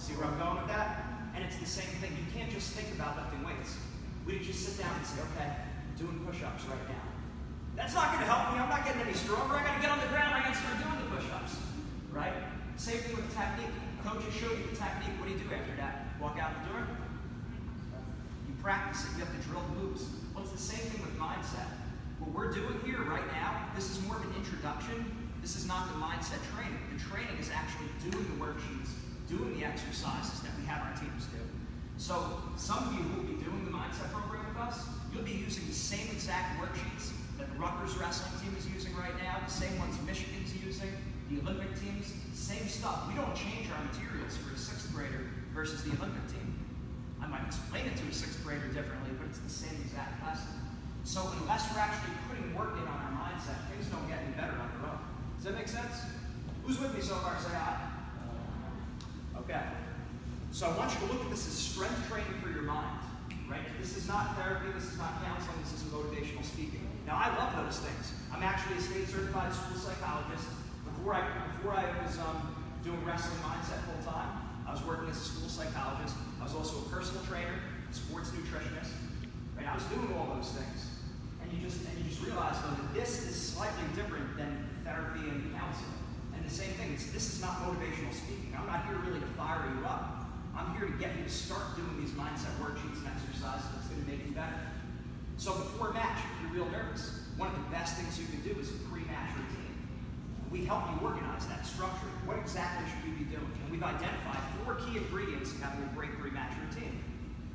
See 0.00 0.14
where 0.14 0.24
I'm 0.24 0.38
going 0.38 0.62
with 0.62 0.72
that? 0.72 1.28
And 1.34 1.42
it's 1.44 1.56
the 1.58 1.68
same 1.68 1.88
thing. 1.98 2.12
You 2.14 2.28
can't 2.32 2.48
just 2.48 2.72
think 2.72 2.88
about 2.94 3.16
lifting 3.18 3.42
weights. 3.44 3.76
We 4.24 4.38
just 4.38 4.62
sit 4.62 4.78
down 4.78 4.94
and 4.94 5.04
say, 5.04 5.18
okay, 5.34 5.48
I'm 5.48 5.96
doing 5.98 6.22
push-ups 6.24 6.64
right 6.70 6.86
now. 6.88 7.04
That's 7.74 7.92
not 7.92 8.12
going 8.14 8.24
to 8.24 8.30
help 8.30 8.52
me. 8.54 8.60
I'm 8.60 8.68
not 8.68 8.84
getting 8.84 9.02
any 9.02 9.16
stronger. 9.16 9.56
I 9.56 9.64
got 9.64 9.74
to 9.76 9.82
get 9.82 9.90
on 9.90 10.00
the 10.00 10.12
ground. 10.12 10.36
I 10.36 10.44
got 10.44 10.54
to 10.54 10.60
start 10.60 10.76
doing 10.78 11.00
the 11.02 11.08
push-ups. 11.16 11.56
Right? 12.12 12.36
Same 12.76 13.00
thing 13.02 13.16
with 13.16 13.28
technique. 13.34 13.72
Coaches 14.04 14.21
show 14.32 14.48
you 14.48 14.64
the 14.72 14.76
technique. 14.76 15.12
What 15.20 15.28
do 15.28 15.36
you 15.36 15.42
do 15.44 15.52
after 15.52 15.76
that? 15.76 16.16
Walk 16.20 16.40
out 16.40 16.56
the 16.64 16.72
door? 16.72 16.82
You 18.48 18.54
practice 18.62 19.04
it. 19.04 19.18
You 19.18 19.24
have 19.24 19.34
to 19.34 19.42
drill 19.44 19.62
the 19.72 19.76
moves. 19.84 20.08
Well, 20.32 20.44
it's 20.44 20.52
the 20.52 20.60
same 20.60 20.84
thing 20.88 21.04
with 21.04 21.16
mindset. 21.20 21.68
What 22.18 22.32
we're 22.32 22.52
doing 22.52 22.80
here 22.84 23.02
right 23.04 23.26
now, 23.34 23.68
this 23.76 23.90
is 23.90 24.00
more 24.06 24.16
of 24.16 24.24
an 24.24 24.34
introduction. 24.36 25.04
This 25.42 25.56
is 25.56 25.66
not 25.66 25.92
the 25.92 25.98
mindset 25.98 26.40
training. 26.54 26.80
The 26.94 27.02
training 27.02 27.36
is 27.36 27.50
actually 27.50 27.90
doing 28.00 28.24
the 28.32 28.38
worksheets, 28.38 28.94
doing 29.28 29.58
the 29.58 29.66
exercises 29.66 30.40
that 30.40 30.54
we 30.56 30.64
have 30.64 30.86
our 30.86 30.94
teams 30.96 31.26
do. 31.34 31.42
So 31.98 32.40
some 32.56 32.78
of 32.78 32.94
you 32.94 33.02
who 33.02 33.20
will 33.20 33.28
be 33.28 33.42
doing 33.42 33.64
the 33.64 33.74
mindset 33.74 34.10
program 34.14 34.46
with 34.48 34.58
us, 34.58 34.86
you'll 35.12 35.26
be 35.26 35.36
using 35.36 35.66
the 35.66 35.74
same 35.74 36.08
exact 36.10 36.58
worksheets 36.62 37.12
that 37.38 37.52
the 37.52 37.58
Rutgers 37.58 37.98
wrestling 37.98 38.32
team 38.40 38.54
is 38.56 38.66
using 38.70 38.94
right 38.96 39.14
now, 39.18 39.42
the 39.44 39.52
same 39.52 39.76
ones 39.78 39.98
Michigan's 40.06 40.54
using, 40.64 40.90
the 41.32 41.40
Olympic 41.48 41.72
teams, 41.80 42.12
same 42.34 42.68
stuff. 42.68 43.08
We 43.08 43.14
don't 43.14 43.34
change 43.34 43.72
our 43.72 43.80
materials 43.88 44.36
for 44.36 44.52
a 44.54 44.58
sixth 44.58 44.92
grader 44.92 45.32
versus 45.54 45.82
the 45.84 45.96
Olympic 45.96 46.28
team. 46.28 46.52
I 47.20 47.26
might 47.26 47.46
explain 47.46 47.86
it 47.86 47.96
to 47.96 48.04
a 48.04 48.12
sixth 48.12 48.44
grader 48.44 48.68
differently, 48.68 49.16
but 49.16 49.28
it's 49.28 49.40
the 49.40 49.48
same 49.48 49.80
exact 49.80 50.20
lesson. 50.24 50.52
So 51.04 51.24
unless 51.40 51.72
we're 51.72 51.80
actually 51.80 52.14
putting 52.28 52.54
work 52.54 52.76
in 52.76 52.84
on 52.84 52.98
our 53.00 53.14
mindset, 53.16 53.56
things 53.72 53.86
don't 53.88 54.06
get 54.08 54.20
any 54.20 54.36
better 54.36 54.54
on 54.60 54.68
their 54.76 54.92
own. 54.92 55.00
Does 55.36 55.44
that 55.48 55.54
make 55.54 55.68
sense? 55.68 56.04
Who's 56.64 56.78
with 56.78 56.94
me 56.94 57.00
so 57.00 57.16
far? 57.24 57.38
Say 57.40 57.54
aye. 57.56 57.90
Okay. 59.38 59.62
So 60.52 60.68
I 60.68 60.76
want 60.76 60.92
you 60.92 61.00
to 61.06 61.12
look 61.12 61.24
at 61.24 61.30
this 61.30 61.48
as 61.48 61.54
strength 61.54 62.06
training 62.08 62.38
for 62.42 62.50
your 62.50 62.62
mind. 62.62 63.00
Right? 63.48 63.66
This 63.80 63.96
is 63.96 64.06
not 64.06 64.36
therapy, 64.36 64.72
this 64.72 64.84
is 64.92 64.98
not 64.98 65.24
counseling, 65.24 65.58
this 65.60 65.74
is 65.74 65.82
motivational 65.92 66.44
speaking. 66.44 66.88
Now 67.06 67.20
I 67.20 67.36
love 67.36 67.52
those 67.64 67.80
things. 67.80 68.12
I'm 68.32 68.42
actually 68.42 68.78
a 68.78 68.80
state 68.80 69.08
certified 69.08 69.52
school 69.52 69.76
psychologist. 69.76 70.46
Before 71.02 71.18
I 71.18 71.26
before 71.58 71.74
I 71.74 71.82
was 72.06 72.14
um, 72.22 72.54
doing 72.86 73.02
wrestling 73.02 73.42
mindset 73.42 73.82
full 73.90 73.98
time, 74.06 74.38
I 74.62 74.70
was 74.70 74.86
working 74.86 75.10
as 75.10 75.18
a 75.18 75.26
school 75.34 75.50
psychologist. 75.50 76.14
I 76.38 76.46
was 76.46 76.54
also 76.54 76.78
a 76.78 76.86
personal 76.94 77.26
trainer, 77.26 77.58
sports 77.90 78.30
nutritionist. 78.30 78.94
Right? 79.58 79.66
I 79.66 79.74
was 79.74 79.82
doing 79.90 80.14
all 80.14 80.30
those 80.38 80.54
things. 80.54 81.02
And 81.42 81.50
you 81.50 81.58
just 81.58 81.82
and 81.90 81.98
you 81.98 82.06
just 82.06 82.22
realize 82.22 82.54
though 82.62 82.78
that 82.78 82.94
this 82.94 83.26
is 83.26 83.34
slightly 83.34 83.82
different 83.98 84.38
than 84.38 84.62
therapy 84.86 85.26
and 85.26 85.50
counseling. 85.58 85.90
And 86.38 86.46
the 86.46 86.54
same 86.54 86.70
thing, 86.78 86.94
it's, 86.94 87.10
this 87.10 87.34
is 87.34 87.42
not 87.42 87.66
motivational 87.66 88.14
speaking. 88.14 88.54
I'm 88.54 88.70
not 88.70 88.86
here 88.86 89.02
really 89.02 89.18
to 89.18 89.32
fire 89.34 89.66
you 89.74 89.82
up. 89.82 90.30
I'm 90.54 90.70
here 90.78 90.86
to 90.86 90.94
get 91.02 91.18
you 91.18 91.26
to 91.26 91.34
start 91.34 91.74
doing 91.74 91.98
these 91.98 92.14
mindset 92.14 92.54
worksheets 92.62 93.02
and 93.02 93.10
exercises 93.10 93.66
that's 93.74 93.90
going 93.90 94.06
to 94.06 94.06
make 94.06 94.22
you 94.22 94.38
better. 94.38 94.70
So 95.34 95.50
before 95.50 95.90
a 95.90 95.94
match, 95.98 96.22
if 96.22 96.54
you're 96.54 96.62
real 96.62 96.70
nervous, 96.70 97.26
one 97.34 97.50
of 97.50 97.58
the 97.58 97.66
best 97.74 97.98
things 97.98 98.22
you 98.22 98.30
can 98.30 98.38
do 98.46 98.54
is 98.62 98.70
a 98.70 98.78
pre-match 98.86 99.34
routine. 99.34 99.61
We 100.52 100.68
help 100.68 100.84
you 100.92 101.00
organize 101.00 101.48
that 101.48 101.64
structure. 101.64 102.12
What 102.28 102.36
exactly 102.36 102.84
should 102.84 103.08
you 103.08 103.16
be 103.16 103.24
doing? 103.24 103.48
And 103.64 103.72
we've 103.72 103.82
identified 103.82 104.36
four 104.60 104.76
key 104.76 105.00
ingredients 105.00 105.56
to 105.56 105.64
having 105.64 105.80
a 105.80 105.90
great 105.96 106.12
pre-match 106.20 106.52
routine. 106.60 107.00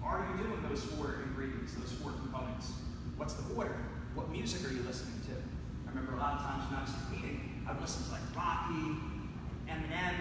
Are 0.01 0.25
you 0.25 0.42
doing 0.42 0.58
those 0.66 0.82
four 0.98 1.22
ingredients, 1.30 1.77
those 1.77 1.94
four 2.01 2.18
components? 2.18 2.74
What's 3.13 3.38
the 3.38 3.54
order? 3.54 3.77
What 4.18 4.34
music 4.34 4.66
are 4.66 4.74
you 4.74 4.82
listening 4.82 5.22
to? 5.30 5.38
I 5.86 5.94
remember 5.94 6.18
a 6.18 6.20
lot 6.20 6.42
of 6.42 6.50
times 6.50 6.66
when 6.74 6.82
I 6.82 6.84
was 6.89 6.94
competing, 7.06 7.62
I 7.70 7.77
would 7.77 7.86
listen 7.86 8.01
to 8.10 8.18
like 8.18 8.25
Rocky, 8.34 8.98
Eminem, 9.70 10.18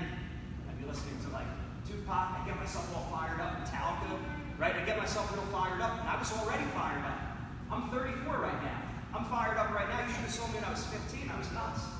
I'd 0.68 0.76
be 0.76 0.84
listening 0.84 1.16
to 1.24 1.32
like 1.32 1.48
Tupac, 1.88 2.12
I 2.12 2.44
get 2.44 2.60
myself 2.60 2.92
all 2.92 3.08
fired 3.08 3.40
up, 3.40 3.56
Metallica, 3.56 4.20
right? 4.60 4.76
I 4.76 4.84
get 4.84 5.00
myself 5.00 5.32
real 5.32 5.48
fired 5.48 5.80
up, 5.80 5.96
and 5.96 6.04
I 6.04 6.20
was 6.20 6.28
already 6.36 6.68
fired 6.76 7.08
up. 7.08 7.40
I'm 7.72 7.88
34 7.88 8.36
right 8.36 8.60
now. 8.60 8.84
I'm 9.16 9.24
fired 9.32 9.56
up 9.56 9.72
right 9.72 9.88
now. 9.88 10.04
You 10.04 10.12
should 10.12 10.28
have 10.28 10.36
saw 10.36 10.46
me 10.52 10.60
when 10.60 10.64
I 10.68 10.76
was 10.76 10.84
15. 10.92 11.30
I 11.32 11.38
was 11.38 11.48
nuts, 11.56 11.95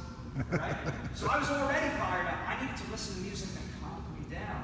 right? 0.50 0.76
so 1.14 1.28
I 1.28 1.38
was 1.38 1.50
already 1.50 1.88
fired 1.96 2.28
up. 2.28 2.40
I 2.44 2.60
needed 2.60 2.76
to 2.76 2.86
listen 2.90 3.16
to 3.16 3.20
music 3.24 3.50
that 3.56 3.66
calmed 3.80 4.04
me 4.12 4.24
down. 4.28 4.60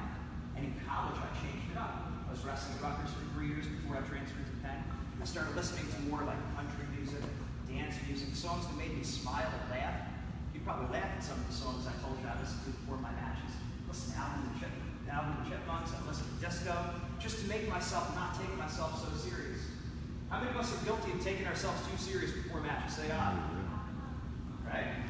And 0.55 0.69
in 0.69 0.73
college, 0.85 1.17
I 1.17 1.29
changed 1.41 1.73
it 1.73 1.77
up. 1.77 2.11
I 2.27 2.31
was 2.31 2.41
wrestling 2.45 2.77
Rutgers 2.81 3.13
for 3.13 3.25
three 3.33 3.49
years 3.49 3.65
before 3.65 3.97
I 3.97 4.03
transferred 4.05 4.45
to 4.45 4.55
Penn. 4.61 4.81
I 5.17 5.25
started 5.25 5.55
listening 5.55 5.89
to 5.89 5.97
more 6.11 6.21
like 6.27 6.39
country 6.53 6.85
music, 6.93 7.23
dance 7.65 7.97
music, 8.05 8.35
songs 8.35 8.67
that 8.69 8.77
made 8.77 8.93
me 8.93 9.03
smile 9.03 9.49
and 9.49 9.65
laugh. 9.71 10.09
You'd 10.53 10.65
probably 10.65 10.93
laugh 10.93 11.09
at 11.17 11.23
some 11.23 11.39
of 11.41 11.47
the 11.49 11.55
songs 11.55 11.89
I 11.89 11.95
told 12.03 12.21
you 12.21 12.27
I 12.29 12.37
listened 12.37 12.69
to 12.69 12.71
before 12.77 13.01
my 13.01 13.11
matches. 13.17 13.55
Listen 13.89 14.13
to 14.13 14.19
Alvin 14.19 14.51
and 14.51 14.57
Chip 14.59 14.73
Alvin 15.13 15.37
and 15.37 15.45
Chipmunks, 15.45 15.91
I 15.93 16.01
listen 16.09 16.25
to 16.25 16.37
disco, 16.41 16.73
just 17.19 17.39
to 17.41 17.45
make 17.45 17.69
myself 17.69 18.15
not 18.15 18.33
take 18.33 18.49
myself 18.57 18.97
so 18.97 19.13
serious. 19.13 19.61
How 20.29 20.39
many 20.39 20.49
of 20.49 20.57
us 20.57 20.73
are 20.73 20.83
guilty 20.85 21.11
of 21.11 21.23
taking 21.23 21.45
ourselves 21.45 21.77
too 21.85 21.97
serious 22.01 22.31
before 22.31 22.61
matches? 22.61 22.97
Say 22.97 23.13
ah. 23.13 23.37
Right? 24.65 25.05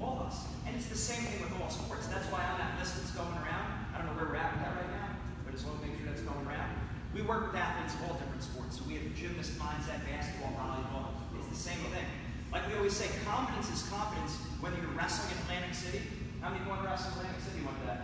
And 0.00 0.78
it's 0.78 0.86
the 0.86 0.96
same 0.96 1.20
thing 1.28 1.42
with 1.44 1.52
all 1.60 1.68
sports. 1.68 2.06
That's 2.08 2.24
why 2.32 2.40
on 2.46 2.56
that 2.56 2.78
list 2.80 2.96
that's 2.96 3.12
going 3.12 3.36
around, 3.44 3.68
I 3.92 3.98
don't 3.98 4.08
know 4.08 4.16
where 4.16 4.32
we're 4.32 4.40
at 4.40 4.54
with 4.56 4.64
that 4.64 4.72
right 4.80 4.92
now, 4.96 5.18
but 5.44 5.52
just 5.52 5.66
want 5.66 5.82
to 5.82 5.86
make 5.86 5.98
sure 5.98 6.08
that's 6.08 6.24
going 6.24 6.46
around. 6.46 6.72
We 7.12 7.20
work 7.20 7.50
with 7.50 7.58
athletes 7.58 7.98
of 8.00 8.08
all 8.08 8.16
different 8.16 8.40
sports. 8.40 8.78
So 8.80 8.86
we 8.88 8.96
have 8.96 9.04
gymnast 9.12 9.58
mindset, 9.60 10.00
basketball, 10.08 10.56
volleyball. 10.56 11.20
It's 11.36 11.52
the 11.52 11.58
same 11.58 11.82
thing. 11.92 12.06
Like 12.54 12.64
we 12.70 12.78
always 12.80 12.94
say, 12.94 13.10
confidence 13.26 13.68
is 13.68 13.82
confidence 13.90 14.40
whether 14.62 14.78
you're 14.80 14.94
wrestling 14.96 15.36
in 15.36 15.42
Atlantic 15.44 15.74
City. 15.74 16.00
How 16.40 16.48
many 16.48 16.64
want 16.64 16.80
to 16.80 16.88
wrestle 16.88 17.12
in 17.20 17.28
Atlantic 17.28 17.44
City 17.44 17.60
one 17.66 17.76
day? 17.84 17.98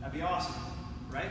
That'd 0.00 0.16
be 0.16 0.24
awesome, 0.24 0.56
right? 1.12 1.30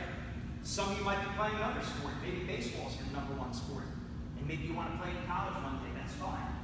Some 0.62 0.94
of 0.94 0.98
you 0.98 1.04
might 1.04 1.20
be 1.26 1.30
playing 1.36 1.58
another 1.58 1.82
sport. 1.82 2.22
Maybe 2.22 2.46
baseball 2.46 2.88
is 2.88 3.02
your 3.02 3.10
number 3.12 3.34
one 3.34 3.52
sport. 3.52 3.90
And 4.38 4.46
maybe 4.46 4.70
you 4.70 4.78
want 4.78 4.94
to 4.94 4.98
play 5.02 5.10
in 5.10 5.20
college 5.26 5.58
one 5.58 5.82
day. 5.82 5.90
That's 5.98 6.14
fine. 6.22 6.59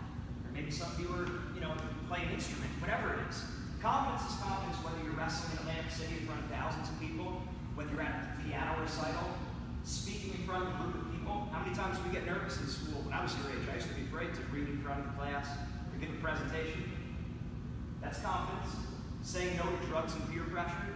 Or 0.56 0.62
maybe 0.62 0.72
some 0.72 0.88
of 0.88 1.00
you 1.00 1.12
are, 1.12 1.28
you 1.52 1.60
know, 1.60 1.76
play 2.08 2.24
an 2.24 2.32
instrument. 2.32 2.72
Whatever 2.80 3.20
it 3.20 3.28
is. 3.28 3.44
Confidence 3.84 4.24
is 4.32 4.40
confidence 4.40 4.80
whether 4.88 5.04
you're 5.04 5.20
wrestling 5.20 5.52
in 5.52 5.68
Atlantic 5.68 5.92
City 5.92 6.16
in 6.16 6.26
front 6.26 6.40
of 6.40 6.48
thousands 6.48 6.88
of 6.88 6.96
people, 6.96 7.44
whether 7.76 7.92
you're 7.92 8.08
at 8.08 8.40
a 8.40 8.48
piano 8.48 8.80
recital, 8.80 9.36
speaking 9.84 10.32
in 10.32 10.48
front 10.48 10.64
of 10.64 10.72
a 10.72 10.76
group 10.80 10.96
of 10.96 11.12
people. 11.12 11.52
How 11.52 11.60
many 11.60 11.76
times 11.76 12.00
we 12.08 12.10
get 12.16 12.24
nervous 12.24 12.56
in 12.64 12.72
school? 12.72 13.04
When 13.04 13.12
I 13.12 13.20
was 13.20 13.36
your 13.36 13.52
age, 13.52 13.68
I 13.68 13.76
used 13.76 13.92
to 13.92 14.00
be 14.00 14.08
afraid 14.08 14.32
to 14.32 14.42
read 14.50 14.72
in 14.72 14.80
front 14.80 15.04
of 15.04 15.12
the 15.12 15.16
class. 15.20 15.52
to 15.92 15.96
give 16.00 16.10
a 16.10 16.20
presentation. 16.24 16.88
That's 18.00 18.24
confidence. 18.24 18.80
Saying 19.28 19.60
no 19.60 19.68
to 19.68 19.80
drugs 19.92 20.16
and 20.16 20.24
peer 20.32 20.48
pressure. 20.48 20.96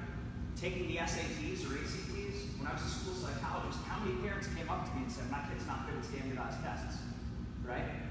Taking 0.55 0.87
the 0.87 1.03
SATs 1.03 1.67
or 1.67 1.75
ACTs. 1.75 2.39
When 2.57 2.65
I 2.65 2.73
was 2.73 2.83
a 2.87 2.89
school 2.89 3.15
psychologist, 3.15 3.83
how 3.85 3.99
many 4.07 4.15
parents 4.23 4.47
came 4.55 4.71
up 4.71 4.87
to 4.87 4.91
me 4.95 5.03
and 5.03 5.11
said, 5.11 5.29
my 5.29 5.43
kid's 5.51 5.67
not 5.67 5.83
good 5.85 5.99
at 5.99 6.05
standardized 6.07 6.63
tests? 6.63 7.03
Right? 7.63 8.08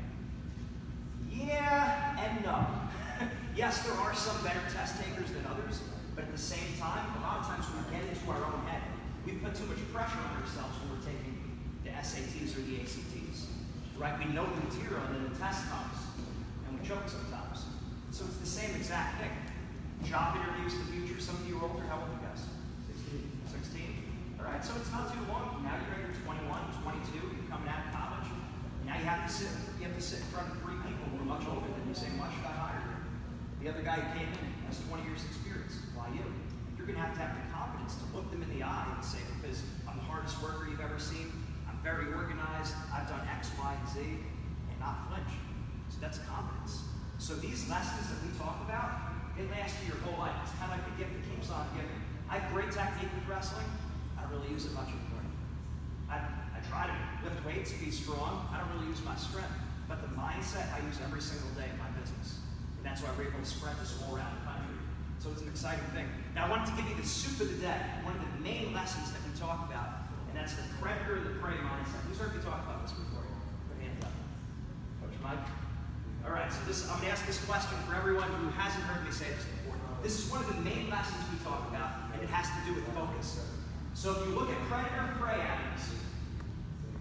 Yeah 1.30 2.08
and 2.18 2.44
no. 2.44 2.66
yes, 3.56 3.82
there 3.86 3.94
are 3.94 4.14
some 4.14 4.36
better 4.42 4.60
test 4.72 5.02
takers 5.02 5.30
than 5.32 5.44
others, 5.46 5.82
but 6.14 6.24
at 6.24 6.32
the 6.32 6.38
same 6.38 6.76
time, 6.78 7.04
a 7.18 7.20
lot 7.22 7.40
of 7.40 7.46
times 7.46 7.64
when 7.70 7.84
we 7.84 7.98
get 7.98 8.04
into 8.08 8.24
our 8.30 8.42
own 8.42 8.66
head, 8.66 8.82
we 9.24 9.32
put 9.38 9.54
too 9.54 9.66
much 9.66 9.80
pressure 9.92 10.18
on 10.18 10.42
ourselves 10.42 10.74
when 10.82 10.96
we're 10.96 11.04
taking 11.04 11.36
the 11.84 11.90
SATs 11.90 12.56
or 12.56 12.62
the 12.64 12.80
ACTs. 12.80 13.52
Right? 13.98 14.14
We 14.18 14.30
know 14.30 14.46
the 14.46 14.62
material 14.62 15.02
and 15.10 15.14
then 15.16 15.24
the 15.32 15.36
test 15.38 15.66
comes, 15.68 15.98
and 16.66 16.78
we 16.78 16.86
choke 16.86 17.06
sometimes. 17.10 17.66
So 18.14 18.24
it's 18.24 18.38
the 18.38 18.48
same 18.48 18.74
exact 18.76 19.20
thing. 19.20 19.34
Job 20.06 20.38
interviews 20.38 20.74
in 20.74 20.80
the 20.86 20.90
future, 20.94 21.18
some 21.20 21.34
of 21.34 21.44
you 21.50 21.58
are 21.58 21.66
older, 21.66 21.82
how 21.90 21.98
old 21.98 22.06
are 22.06 22.14
you 22.14 22.22
guys? 22.22 22.46
16. 22.94 23.18
16? 23.50 24.38
All 24.38 24.46
right, 24.46 24.62
so 24.62 24.70
it's 24.78 24.90
not 24.94 25.10
too 25.10 25.18
long. 25.26 25.66
Now 25.66 25.74
you're 25.82 26.06
either 26.06 26.14
21, 26.22 26.46
22, 26.46 27.18
you're 27.18 27.50
coming 27.50 27.66
out 27.66 27.90
of 27.90 27.90
college. 27.90 28.30
Now 28.86 28.94
you 28.94 29.04
have 29.04 29.26
to 29.26 29.32
sit, 29.32 29.50
you 29.82 29.90
have 29.90 29.98
to 29.98 30.00
sit 30.00 30.22
in 30.22 30.30
front 30.30 30.54
of 30.54 30.62
three 30.62 30.78
people 30.86 31.04
who 31.10 31.17
are 31.17 31.17
much 31.28 31.44
older 31.44 31.68
than 31.68 31.84
you 31.84 31.92
saying, 31.92 32.16
why 32.16 32.32
should 32.32 32.48
I 32.48 32.56
hire 32.56 32.80
you? 32.88 32.96
The 33.60 33.68
other 33.68 33.84
guy 33.84 34.00
came 34.16 34.32
in 34.32 34.48
has 34.64 34.80
20 34.88 35.04
years 35.04 35.20
experience. 35.28 35.76
Why 35.92 36.08
you? 36.16 36.24
You're 36.80 36.88
gonna 36.88 37.04
have 37.04 37.12
to 37.12 37.20
have 37.20 37.36
the 37.36 37.44
confidence 37.52 38.00
to 38.00 38.04
look 38.16 38.32
them 38.32 38.40
in 38.40 38.48
the 38.48 38.64
eye 38.64 38.88
and 38.88 39.04
say, 39.04 39.20
because 39.36 39.60
I'm 39.84 40.00
the 40.00 40.08
hardest 40.08 40.40
worker 40.40 40.64
you've 40.72 40.80
ever 40.80 40.96
seen, 40.96 41.28
I'm 41.68 41.76
very 41.84 42.08
organized, 42.16 42.72
I've 42.88 43.04
done 43.12 43.20
X, 43.28 43.52
Y, 43.60 43.68
and 43.68 43.86
Z, 43.92 44.00
and 44.00 44.76
not 44.80 45.04
flinch. 45.12 45.36
So 45.92 46.00
that's 46.00 46.16
confidence. 46.24 46.88
So 47.20 47.36
these 47.36 47.68
lessons 47.68 48.08
that 48.08 48.18
we 48.24 48.32
talk 48.40 48.64
about, 48.64 49.12
they 49.36 49.44
last 49.52 49.76
you 49.84 49.92
your 49.92 50.00
whole 50.08 50.16
life. 50.16 50.32
It's 50.44 50.56
kind 50.56 50.72
of 50.72 50.80
like 50.80 50.86
the 50.88 50.96
gift 50.96 51.12
that 51.12 51.24
keeps 51.28 51.52
on 51.52 51.68
giving. 51.76 52.00
I 52.32 52.40
have 52.40 52.48
great 52.56 52.72
technique 52.72 53.12
with 53.12 53.28
wrestling. 53.28 53.68
I 54.16 54.24
really 54.32 54.48
use 54.48 54.64
it 54.64 54.72
much 54.72 54.88
anymore. 54.88 55.28
I, 56.08 56.24
I 56.24 56.58
try 56.72 56.88
to 56.88 56.96
lift 57.20 57.44
weights, 57.44 57.76
be 57.76 57.92
strong. 57.92 58.48
I 58.48 58.64
don't 58.64 58.72
really 58.80 58.88
use 58.88 59.04
my 59.04 59.16
strength. 59.16 59.67
But 59.88 60.04
the 60.04 60.12
mindset 60.12 60.68
I 60.76 60.84
use 60.84 61.00
every 61.02 61.24
single 61.24 61.48
day 61.56 61.66
in 61.72 61.78
my 61.80 61.88
business. 61.96 62.44
And 62.76 62.84
that's 62.84 63.00
why 63.02 63.10
we're 63.16 63.32
able 63.32 63.40
to 63.40 63.48
spread 63.48 63.74
this 63.80 63.96
all 64.04 64.14
around 64.14 64.36
the 64.38 64.44
country. 64.44 64.76
So 65.18 65.32
it's 65.34 65.42
an 65.42 65.48
exciting 65.48 65.88
thing. 65.96 66.06
Now 66.36 66.46
I 66.46 66.48
wanted 66.52 66.70
to 66.70 66.76
give 66.78 66.86
you 66.86 66.94
the 66.94 67.08
soup 67.08 67.40
of 67.40 67.50
the 67.50 67.58
day, 67.58 67.80
one 68.06 68.14
of 68.14 68.22
the 68.22 68.38
main 68.38 68.70
lessons 68.70 69.10
that 69.10 69.18
we 69.26 69.34
talk 69.34 69.66
about, 69.66 70.06
and 70.30 70.38
that's 70.38 70.54
the 70.54 70.62
predator 70.78 71.18
the 71.18 71.40
prey 71.42 71.58
mindset. 71.58 72.06
Who's 72.06 72.22
heard 72.22 72.36
me 72.36 72.44
talk 72.44 72.62
about 72.62 72.86
this 72.86 72.94
before? 72.94 73.26
Put 73.66 73.82
your 73.82 73.90
hands 73.90 74.04
up. 74.04 74.14
Coach 75.02 75.18
Mike? 75.24 75.42
All 76.22 76.30
right, 76.30 76.52
so 76.52 76.60
this, 76.68 76.86
I'm 76.86 77.02
going 77.02 77.10
to 77.10 77.18
ask 77.18 77.26
this 77.26 77.42
question 77.48 77.74
for 77.88 77.96
everyone 77.96 78.28
who 78.38 78.52
hasn't 78.54 78.84
heard 78.84 79.02
me 79.02 79.10
say 79.10 79.26
this 79.32 79.48
before. 79.58 79.74
This 80.02 80.22
is 80.22 80.30
one 80.30 80.44
of 80.44 80.48
the 80.54 80.60
main 80.62 80.90
lessons 80.90 81.18
we 81.32 81.42
talk 81.42 81.66
about, 81.72 82.14
and 82.14 82.22
it 82.22 82.28
has 82.30 82.46
to 82.46 82.60
do 82.68 82.78
with 82.78 82.86
focus. 82.94 83.42
So 83.94 84.14
if 84.14 84.28
you 84.28 84.34
look 84.38 84.50
at 84.50 84.58
predator 84.70 85.18
prey 85.18 85.40
animals, 85.40 85.82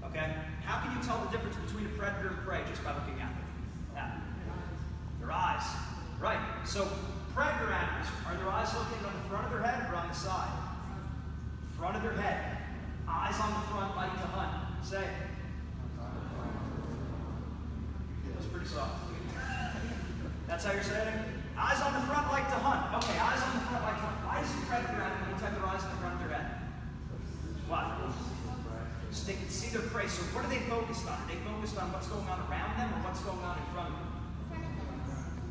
okay, 0.10 0.34
how 0.68 0.84
can 0.84 0.92
you 0.92 1.00
tell 1.00 1.24
the 1.24 1.32
difference 1.32 1.56
between 1.64 1.88
a 1.88 1.94
predator 1.96 2.28
and 2.28 2.38
prey 2.44 2.60
just 2.68 2.84
by 2.84 2.92
looking 2.92 3.16
at 3.24 3.32
them? 3.32 3.48
Yeah. 3.96 4.12
Their 5.24 5.32
eyes. 5.32 5.64
Right. 6.20 6.44
So 6.68 6.84
predator 7.32 7.72
animals, 7.72 8.12
are 8.28 8.36
their 8.36 8.52
eyes 8.52 8.68
located 8.76 9.08
on 9.08 9.16
the 9.16 9.30
front 9.32 9.48
of 9.48 9.52
their 9.56 9.64
head 9.64 9.88
or 9.88 9.96
on 9.96 10.12
the 10.12 10.14
side? 10.14 10.52
Front 11.80 11.96
of 11.96 12.04
their 12.04 12.20
head. 12.20 12.68
Eyes 13.08 13.40
on 13.40 13.48
the 13.48 13.64
front 13.72 13.96
like 13.96 14.12
to 14.12 14.28
hunt. 14.36 14.84
Say. 14.84 15.08
That's 18.36 18.48
pretty 18.52 18.68
soft. 18.68 19.08
That's 20.48 20.66
how 20.66 20.74
you're 20.74 20.84
saying 20.84 21.08
it? 21.08 21.20
Eyes 21.58 21.80
on 21.80 21.94
the 21.94 22.04
front 22.12 22.28
like 22.28 22.48
to 22.52 22.60
hunt. 22.60 22.92
Okay, 23.04 23.18
eyes 23.20 23.40
on 23.40 23.56
the 23.56 23.64
front 23.72 23.84
like 23.88 23.96
to 23.96 24.04
hunt. 24.04 24.20
Why 24.28 24.42
does 24.44 24.52
a 24.52 24.66
predator 24.68 25.00
animal 25.00 25.40
have 25.40 25.56
their 25.56 25.66
eyes 25.66 25.84
on 25.84 25.92
the 25.96 26.02
front 26.04 26.14
of 26.20 26.28
their 26.28 26.38
head? 26.38 26.52
Why? 27.72 27.98
So 29.18 29.26
they 29.26 29.34
can 29.34 29.50
see 29.50 29.74
their 29.74 29.82
prey. 29.90 30.06
So 30.06 30.22
what 30.38 30.46
are 30.46 30.52
they 30.54 30.62
focused 30.70 31.10
on? 31.10 31.18
Are 31.18 31.26
they 31.26 31.42
focused 31.42 31.74
on 31.82 31.90
what's 31.90 32.06
going 32.06 32.30
on 32.30 32.38
around 32.46 32.78
them 32.78 32.94
or 32.94 33.02
what's 33.02 33.26
going 33.26 33.42
on 33.42 33.58
in 33.58 33.66
front 33.74 33.90
of 33.90 33.98
them? 33.98 34.14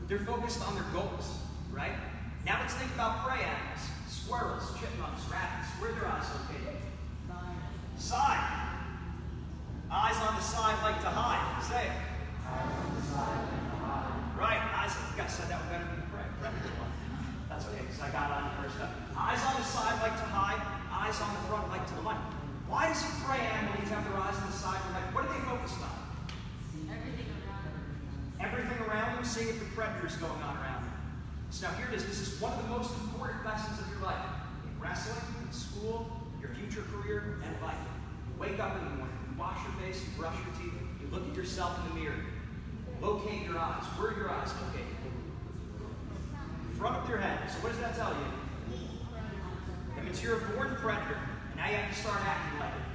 They're 0.06 0.22
focused 0.22 0.62
on 0.62 0.78
their 0.78 0.86
goals, 0.94 1.42
right? 1.74 1.98
Now 2.46 2.62
let's 2.62 2.78
think 2.78 2.94
about 2.94 3.26
prey 3.26 3.42
animals. 3.42 3.82
Squirrels, 4.06 4.70
chipmunks, 4.78 5.26
rabbits. 5.26 5.66
Where 5.82 5.90
are 5.90 5.98
their 5.98 6.06
eyes 6.06 6.30
located? 6.30 6.78
Side. 7.98 8.38
Eyes 9.90 10.18
on 10.22 10.38
the 10.38 10.46
side 10.46 10.78
like 10.86 11.02
to 11.02 11.10
hide. 11.10 11.42
Say 11.66 11.90
it. 11.90 11.98
Right, 14.38 14.62
eyes. 14.78 14.94
You 14.94 15.18
guys 15.18 15.34
said 15.34 15.50
that 15.50 15.58
one 15.58 15.74
better 15.74 15.90
than 15.90 16.06
the 16.06 16.10
prey. 16.14 16.22
That's 17.50 17.66
okay, 17.66 17.82
because 17.82 17.98
I 17.98 18.14
got 18.14 18.30
on 18.30 18.46
the 18.46 18.62
first. 18.62 18.78
Eyes 18.78 19.42
on 19.42 19.58
the 19.58 19.66
side 19.66 19.98
like 20.06 20.14
to 20.14 20.28
hide. 20.30 20.62
Eyes 20.94 21.18
on 21.18 21.34
the 21.34 21.42
front 21.50 21.66
like 21.74 21.82
to 21.82 21.98
hunt. 22.06 22.35
Why 22.68 22.88
does 22.88 23.02
a 23.02 23.10
prey 23.22 23.38
animal 23.38 23.74
need 23.78 23.86
to 23.86 23.94
have 23.94 24.04
their 24.10 24.18
eyes 24.18 24.34
on 24.34 24.50
the 24.50 24.56
side 24.56 24.80
or 24.90 24.92
like? 24.98 25.14
What 25.14 25.24
are 25.24 25.32
they 25.32 25.42
focused 25.46 25.78
on? 25.78 25.94
Everything 26.90 27.30
around 27.46 27.62
them. 27.62 27.78
Everything 28.42 28.78
around 28.82 29.14
them, 29.14 29.24
seeing 29.24 29.48
if 29.48 29.58
the 29.58 29.70
predator 29.70 30.06
is 30.06 30.16
going 30.18 30.42
on 30.42 30.56
around 30.58 30.82
them. 30.82 30.96
So 31.50 31.70
now 31.70 31.74
here 31.78 31.86
it 31.86 31.94
is. 31.94 32.04
This 32.04 32.20
is 32.20 32.40
one 32.40 32.52
of 32.52 32.62
the 32.66 32.70
most 32.74 32.90
important 33.06 33.46
lessons 33.46 33.78
of 33.78 33.86
your 33.94 34.02
life. 34.02 34.18
In 34.66 34.74
wrestling, 34.82 35.22
in 35.46 35.52
school, 35.54 36.10
your 36.42 36.50
future 36.58 36.82
career, 36.90 37.38
and 37.46 37.54
life. 37.62 37.78
You 37.78 38.34
wake 38.34 38.58
up 38.58 38.74
in 38.76 38.84
the 38.84 38.94
morning, 38.98 39.14
you 39.30 39.38
wash 39.38 39.62
your 39.62 39.74
face, 39.86 40.02
you 40.02 40.10
brush 40.18 40.34
your 40.34 40.54
teeth, 40.58 40.74
you 41.00 41.06
look 41.14 41.22
at 41.28 41.34
yourself 41.34 41.78
in 41.80 41.94
the 41.94 42.00
mirror. 42.02 42.18
Locate 43.00 43.46
your 43.46 43.58
eyes. 43.58 43.84
Where 43.94 44.10
are 44.10 44.16
your 44.18 44.30
eyes 44.30 44.50
located? 44.66 44.90
In 46.66 46.74
front 46.74 46.96
of 46.96 47.08
your 47.08 47.18
head. 47.18 47.48
So 47.50 47.62
what 47.62 47.72
does 47.72 47.80
that 47.80 47.94
tell 47.94 48.10
you? 48.10 48.26
That 49.94 50.04
means 50.04 50.22
you're 50.22 50.36
a 50.36 50.40
born 50.50 50.74
predator, 50.76 51.14
and 51.14 51.35
now 51.56 51.66
you 51.68 51.76
have 51.76 51.90
to 51.90 51.98
start 51.98 52.20
acting 52.22 52.60
like 52.60 52.76
it. 52.76 52.86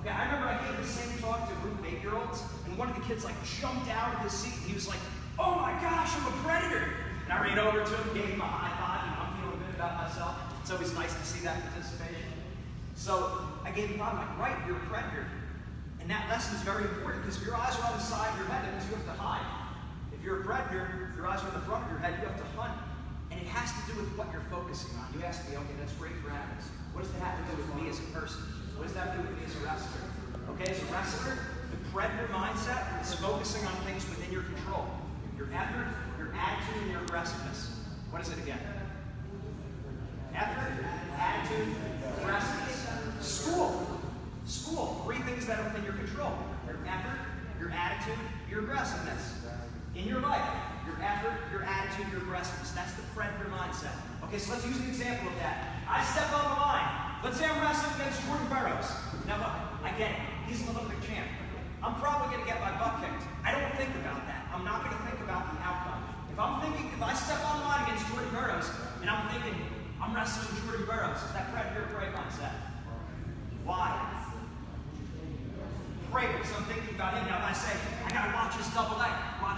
Okay, 0.00 0.10
I 0.10 0.26
remember 0.26 0.48
I 0.48 0.58
gave 0.62 0.76
the 0.78 0.86
same 0.86 1.18
talk 1.18 1.48
to 1.48 1.52
a 1.52 1.60
group 1.60 1.78
of 1.78 1.84
eight-year-olds, 1.86 2.42
and 2.66 2.78
one 2.78 2.88
of 2.88 2.94
the 2.94 3.02
kids 3.02 3.24
like 3.24 3.36
jumped 3.42 3.90
out 3.90 4.14
of 4.14 4.20
his 4.20 4.32
seat, 4.32 4.54
and 4.54 4.64
he 4.68 4.74
was 4.74 4.86
like, 4.86 5.00
"Oh 5.38 5.56
my 5.56 5.72
gosh, 5.80 6.14
I'm 6.16 6.26
a 6.28 6.36
predator!" 6.46 6.92
And 7.24 7.32
I 7.32 7.42
ran 7.42 7.58
over 7.58 7.82
to 7.82 7.94
him, 7.96 8.14
gave 8.14 8.30
him 8.36 8.40
a 8.40 8.46
high 8.46 8.74
five, 8.78 9.00
and 9.08 9.14
I'm 9.16 9.32
feeling 9.40 9.60
good 9.64 9.74
about 9.74 9.96
myself. 9.96 10.36
It's 10.60 10.70
always 10.70 10.92
nice 10.94 11.12
to 11.12 11.24
see 11.24 11.40
that 11.44 11.60
participation. 11.72 12.32
So 12.94 13.48
I 13.64 13.70
gave 13.72 13.88
him 13.90 13.98
five. 13.98 14.14
I'm 14.14 14.24
like, 14.24 14.38
"Right, 14.38 14.58
you're 14.66 14.76
a 14.76 14.86
predator." 14.92 15.26
And 16.04 16.10
that 16.12 16.28
lesson 16.28 16.54
is 16.56 16.62
very 16.62 16.84
important 16.84 17.24
because 17.24 17.40
if 17.40 17.46
your 17.48 17.56
eyes 17.56 17.72
are 17.80 17.88
on 17.88 17.96
the 17.96 18.04
side 18.04 18.28
of 18.28 18.36
your 18.36 18.48
head, 18.52 18.60
that 18.60 18.76
means 18.76 18.84
you 18.92 18.96
have 19.00 19.08
to 19.08 19.16
hide. 19.16 19.48
If 20.12 20.20
you're 20.20 20.40
a 20.40 20.44
predator, 20.44 21.08
if 21.08 21.16
your 21.16 21.26
eyes 21.26 21.40
are 21.40 21.48
on 21.48 21.54
the 21.54 21.64
front 21.64 21.84
of 21.84 21.90
your 21.90 22.00
head, 22.00 22.20
you 22.20 22.28
have 22.28 22.36
to 22.36 22.60
hunt. 22.60 22.76
And 23.32 23.40
it 23.40 23.48
has 23.48 23.72
to 23.72 23.80
do 23.88 23.96
with 23.98 24.12
what 24.20 24.28
you're 24.30 24.44
focusing 24.52 24.92
on. 25.00 25.08
You 25.16 25.24
ask 25.24 25.48
me, 25.48 25.56
okay, 25.56 25.74
that's 25.80 25.96
great 25.96 26.12
for 26.20 26.28
animals. 26.28 26.68
What 26.94 27.02
does 27.02 27.12
that 27.18 27.22
have 27.26 27.42
to 27.42 27.44
do 27.50 27.58
with 27.58 27.82
me 27.82 27.90
as 27.90 27.98
a 27.98 28.06
person? 28.14 28.40
What 28.78 28.86
does 28.86 28.94
that 28.94 29.10
have 29.10 29.18
to 29.18 29.22
do 29.22 29.28
with 29.28 29.36
me 29.36 29.44
as 29.50 29.54
a 29.58 29.66
wrestler? 29.66 30.06
Okay, 30.54 30.70
as 30.70 30.78
a 30.78 30.86
wrestler, 30.94 31.34
the 31.74 31.78
predator 31.90 32.30
mindset 32.30 33.02
is 33.02 33.12
focusing 33.18 33.66
on 33.66 33.74
things 33.82 34.08
within 34.08 34.30
your 34.30 34.46
control. 34.46 34.86
Your 35.36 35.50
effort, 35.50 35.90
your 36.16 36.30
attitude, 36.30 36.82
and 36.86 36.92
your 36.92 37.02
aggressiveness. 37.02 37.82
What 38.14 38.22
is 38.22 38.30
it 38.30 38.38
again? 38.38 38.62
Effort, 40.34 40.70
attitude, 41.18 41.74
aggressiveness. 42.22 42.86
School. 43.20 44.00
School, 44.46 45.02
three 45.04 45.18
things 45.26 45.46
that 45.46 45.58
are 45.58 45.64
within 45.64 45.82
your 45.84 45.94
control. 45.94 46.30
Your 46.66 46.78
effort, 46.86 47.18
your 47.58 47.70
attitude, 47.70 48.18
your 48.48 48.60
aggressiveness. 48.60 49.43
In 49.94 50.10
your 50.10 50.20
life, 50.20 50.42
your 50.86 50.98
effort, 50.98 51.38
your 51.54 51.62
attitude, 51.62 52.10
your 52.10 52.22
aggressiveness. 52.26 52.74
That's 52.74 52.92
the 52.94 53.06
predator 53.14 53.46
mindset. 53.46 53.94
Okay, 54.26 54.38
so 54.38 54.52
let's 54.52 54.66
use 54.66 54.78
an 54.82 54.88
example 54.90 55.30
of 55.30 55.36
that. 55.38 55.78
I 55.86 56.02
step 56.02 56.26
on 56.34 56.42
the 56.50 56.58
line. 56.58 56.90
Let's 57.22 57.38
say 57.38 57.46
I'm 57.46 57.62
wrestling 57.62 57.94
against 57.94 58.20
Jordan 58.26 58.50
Burroughs. 58.50 58.90
Now 59.30 59.38
look, 59.38 59.54
I 59.86 59.94
get 59.96 60.18
it. 60.18 60.20
He's 60.50 60.60
an 60.66 60.74
Olympic 60.74 60.98
champ. 61.06 61.30
I'm 61.78 61.94
probably 62.02 62.34
gonna 62.34 62.48
get 62.48 62.58
my 62.58 62.74
butt 62.74 63.00
kicked. 63.00 63.22
I 63.46 63.54
don't 63.54 63.70
think 63.78 63.94
about 64.02 64.26
that. 64.26 64.50
I'm 64.50 64.64
not 64.64 64.82
gonna 64.82 64.98
think 65.06 65.20
about 65.22 65.52
the 65.52 65.62
outcome. 65.62 66.00
If 66.32 66.38
I'm 66.42 66.58
thinking, 66.58 66.90
if 66.90 67.00
I 67.00 67.14
step 67.14 67.38
on 67.46 67.62
the 67.62 67.66
line 67.70 67.84
against 67.86 68.10
Jordan 68.10 68.32
Burroughs, 68.34 68.68
and 68.98 69.08
I'm 69.08 69.30
thinking, 69.30 69.54
I'm 70.02 70.10
wrestling 70.10 70.50
Jordan 70.66 70.90
Burroughs, 70.90 71.22
is 71.22 71.32
that 71.38 71.54
predator 71.54 71.86
prey 71.94 72.10
mindset? 72.10 72.56
Why? 73.62 73.94
Prey, 76.10 76.26
because 76.34 76.50
I'm 76.56 76.64
thinking 76.66 76.94
about 76.94 77.14
him. 77.14 77.26
Now 77.30 77.38
if 77.40 77.50
I 77.50 77.54
say, 77.54 77.74
I 78.04 78.10
gotta 78.10 78.34
watch 78.34 78.54
his 78.58 78.68
double 78.74 78.98
leg, 78.98 79.12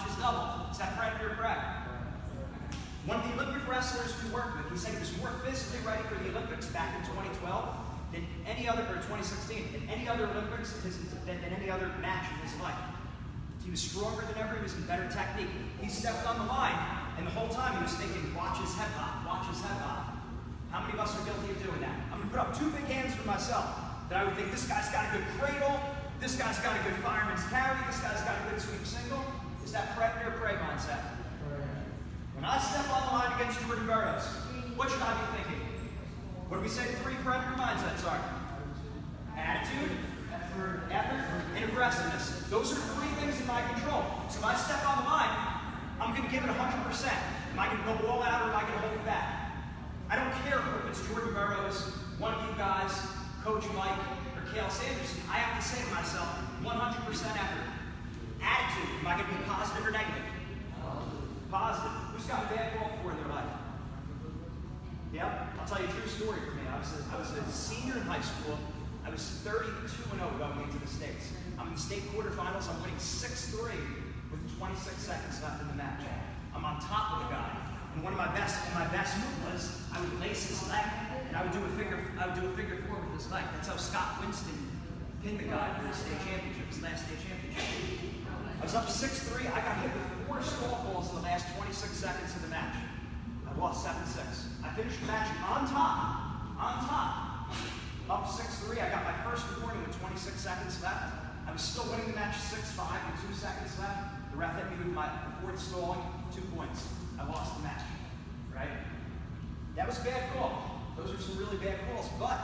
his 0.07 0.17
double, 0.23 0.71
is 0.71 0.79
that 0.79 0.97
predator 0.97 1.35
prey? 1.35 1.59
One 3.07 3.23
of 3.23 3.27
the 3.27 3.35
Olympic 3.39 3.67
wrestlers 3.67 4.15
we 4.23 4.31
worked 4.31 4.59
with, 4.59 4.71
he 4.71 4.79
said 4.79 4.95
he 4.95 5.03
was 5.03 5.15
more 5.19 5.31
physically 5.47 5.83
ready 5.87 6.03
for 6.11 6.19
the 6.19 6.31
Olympics 6.35 6.67
back 6.75 6.95
in 6.99 7.07
2012 7.07 7.39
than 8.11 8.27
any 8.47 8.67
other, 8.67 8.83
or 8.83 8.99
2016, 9.03 9.71
than 9.71 9.83
any 9.91 10.09
other 10.11 10.27
Olympics, 10.27 10.75
than, 10.83 10.91
than 11.27 11.53
any 11.55 11.71
other 11.71 11.91
match 12.03 12.27
in 12.35 12.39
his 12.43 12.55
life. 12.59 12.79
He 13.63 13.71
was 13.71 13.83
stronger 13.83 14.23
than 14.27 14.39
ever, 14.39 14.59
he 14.59 14.63
was 14.63 14.75
in 14.75 14.87
better 14.87 15.07
technique. 15.11 15.51
He 15.83 15.91
stepped 15.91 16.27
on 16.27 16.39
the 16.39 16.47
line, 16.51 16.79
and 17.19 17.27
the 17.27 17.35
whole 17.35 17.51
time 17.51 17.79
he 17.79 17.83
was 17.83 17.95
thinking, 17.95 18.23
watch 18.35 18.59
his 18.59 18.75
head 18.75 18.91
hop, 18.95 19.27
watch 19.27 19.47
his 19.51 19.63
head 19.63 19.79
hop. 19.83 20.19
How 20.71 20.83
many 20.83 20.95
of 20.95 21.01
us 21.03 21.15
are 21.19 21.25
guilty 21.27 21.51
of 21.51 21.63
doing 21.63 21.83
that? 21.83 21.95
I'm 22.11 22.27
gonna 22.27 22.31
put 22.31 22.43
up 22.43 22.59
two 22.59 22.71
big 22.71 22.87
hands 22.91 23.15
for 23.15 23.27
myself. 23.27 23.67
That 24.11 24.23
I 24.23 24.25
would 24.27 24.35
think 24.35 24.51
this 24.51 24.67
guy's 24.67 24.91
got 24.91 25.11
a 25.11 25.19
good 25.19 25.27
cradle, 25.39 25.79
this 26.19 26.35
guy's 26.35 26.59
got 26.59 26.79
a 26.79 26.83
good 26.83 26.95
fireman's 27.03 27.43
carry, 27.51 27.79
this 27.87 27.99
guy's 28.03 28.23
got 28.23 28.35
a 28.35 28.51
good 28.51 28.61
sweep 28.63 28.87
single. 28.87 29.23
Is 29.67 29.73
that 29.73 29.99
predator 29.99 30.31
prey 30.39 30.55
mindset? 30.63 31.03
When 32.39 32.45
I 32.45 32.57
step 32.63 32.87
on 32.87 33.03
the 33.03 33.13
line 33.19 33.35
against 33.35 33.59
Jordan 33.67 33.85
Burroughs, 33.85 34.23
what 34.79 34.89
should 34.89 35.03
I 35.03 35.11
be 35.11 35.43
thinking? 35.43 35.67
What 36.47 36.59
do 36.59 36.63
we 36.63 36.71
say 36.71 36.87
three 37.03 37.19
predator 37.27 37.59
mindsets 37.59 38.07
are? 38.07 38.23
Attitude, 39.35 39.91
effort, 40.31 40.87
and 41.59 41.65
aggressiveness. 41.65 42.47
Those 42.49 42.79
are 42.79 42.81
three 42.95 43.11
things 43.19 43.41
in 43.41 43.47
my 43.49 43.61
control. 43.75 44.07
So 44.31 44.39
if 44.39 44.47
I 44.47 44.55
step 44.55 44.87
on 44.87 45.03
the 45.03 45.11
line, 45.11 45.35
I'm 45.99 46.15
going 46.15 46.23
to 46.23 46.31
give 46.31 46.47
it 46.47 46.51
100%. 46.55 47.11
Am 47.51 47.59
I 47.59 47.67
going 47.67 47.83
to 47.83 48.07
go 48.07 48.07
all 48.07 48.23
out 48.23 48.47
or 48.47 48.55
am 48.55 48.57
I 48.57 48.63
going 48.63 48.73
to 48.73 48.87
hold 48.87 48.95
it 48.95 49.05
back? 49.05 49.51
I 50.09 50.15
don't 50.15 50.31
care 50.47 50.63
if 50.63 50.95
it's 50.95 51.03
Jordan 51.11 51.35
Burroughs, 51.35 51.91
one 52.23 52.39
of 52.39 52.47
you 52.47 52.55
guys, 52.55 52.95
Coach 53.43 53.67
Mike, 53.75 53.99
or 54.39 54.47
Cael 54.47 54.71
Sanderson. 54.71 55.27
I 55.27 55.43
have 55.43 55.59
to 55.59 55.63
say 55.67 55.83
to 55.83 55.91
myself, 55.91 56.31
100% 56.63 56.71
effort. 57.35 57.76
Attitude, 58.47 59.03
am 59.03 59.07
I 59.11 59.19
going 59.19 59.27
to 59.27 59.35
be 59.35 59.43
positive 59.51 59.83
or 59.83 59.91
negative? 59.91 60.23
Positive. 61.51 61.91
Who's 62.15 62.27
got 62.31 62.47
a 62.47 62.55
bad 62.55 62.79
ball 62.79 62.95
before 62.95 63.11
in 63.11 63.19
their 63.19 63.33
life? 63.35 63.51
Yep. 65.13 65.59
I'll 65.59 65.67
tell 65.67 65.83
you 65.83 65.91
a 65.91 65.95
true 65.99 66.07
story 66.07 66.39
for 66.47 66.55
me. 66.55 66.63
I 66.71 66.79
was 66.79 66.95
a, 66.95 67.01
I 67.11 67.19
was 67.19 67.31
a 67.35 67.43
senior 67.51 67.99
in 67.99 68.07
high 68.07 68.23
school. 68.23 68.59
I 69.07 69.11
was 69.11 69.23
32 69.43 69.67
and 70.15 70.19
0 70.19 70.31
going 70.39 70.63
into 70.63 70.79
the 70.79 70.87
states. 70.87 71.35
I'm 71.59 71.69
in 71.69 71.75
the 71.75 71.81
state 71.81 72.03
quarterfinals. 72.15 72.71
I'm 72.71 72.79
winning 72.83 72.99
6-3 73.03 73.75
with 74.31 74.43
26 74.59 74.95
seconds 74.99 75.43
left 75.43 75.63
in 75.63 75.69
the 75.69 75.79
match. 75.79 76.03
I'm 76.55 76.65
on 76.65 76.79
top 76.81 77.19
of 77.19 77.19
the 77.27 77.35
guy. 77.35 77.51
And 77.95 78.05
one 78.05 78.13
of 78.13 78.19
my 78.19 78.29
best, 78.35 78.61
and 78.67 78.75
my 78.75 78.87
best 78.93 79.17
move 79.17 79.53
was 79.53 79.81
I 79.95 80.01
would 80.01 80.21
lace 80.21 80.49
his 80.49 80.69
leg, 80.69 80.85
and 81.29 81.37
I 81.37 81.43
would 81.43 81.53
do 81.53 81.65
a 81.65 81.73
figure, 81.81 81.99
I 82.19 82.27
would 82.27 82.37
do 82.37 82.45
a 82.45 82.53
figure 82.53 82.83
four 82.89 83.01
with 83.01 83.23
his 83.23 83.31
leg. 83.33 83.45
That's 83.55 83.69
how 83.69 83.77
Scott 83.77 84.21
Winston 84.21 84.53
pinned 85.25 85.41
the 85.41 85.49
guy 85.49 85.73
for 85.79 85.87
the 85.87 85.95
state 85.95 86.21
championship, 86.29 86.69
his 86.69 86.83
last 86.83 87.07
state 87.07 87.19
championship. 87.25 88.16
I 88.59 88.63
was 88.65 88.75
up 88.75 88.87
6-3. 88.87 89.53
I 89.53 89.61
got 89.61 89.77
hit 89.85 89.93
with 89.93 90.27
four 90.27 90.43
stall 90.43 90.85
balls 90.85 91.11
in 91.11 91.17
the 91.17 91.23
last 91.23 91.47
26 91.57 91.93
seconds 91.93 92.35
of 92.37 92.43
the 92.43 92.49
match. 92.49 92.75
I 93.47 93.59
lost 93.59 93.87
7-6. 93.87 94.19
I 94.65 94.71
finished 94.75 95.01
the 95.01 95.07
match 95.07 95.29
on 95.45 95.69
top, 95.69 96.57
on 96.59 96.75
top. 96.89 97.53
Up 98.09 98.25
6-3. 98.27 98.83
I 98.83 98.89
got 98.91 99.05
my 99.05 99.17
first 99.29 99.45
warning 99.61 99.83
with 99.87 99.99
26 100.01 100.41
seconds 100.41 100.83
left. 100.83 101.15
I 101.47 101.53
was 101.53 101.63
still 101.63 101.85
winning 101.91 102.09
the 102.09 102.17
match 102.17 102.35
6-5 102.35 102.81
with 103.13 103.29
two 103.29 103.35
seconds 103.35 103.79
left. 103.79 104.33
The 104.33 104.37
ref 104.39 104.57
hit 104.57 104.71
me 104.71 104.85
with 104.85 104.95
my 104.95 105.09
fourth 105.41 105.61
stalling, 105.61 106.01
two 106.35 106.43
points. 106.57 106.89
I 107.21 107.29
lost 107.29 107.57
the 107.57 107.63
match. 107.63 107.83
Right? 108.55 108.73
That 109.77 109.87
was 109.87 110.01
a 110.01 110.05
bad 110.05 110.33
call. 110.33 110.81
Those 110.97 111.13
are 111.15 111.21
some 111.21 111.37
really 111.39 111.59
bad 111.59 111.77
calls. 111.87 112.09
But 112.19 112.41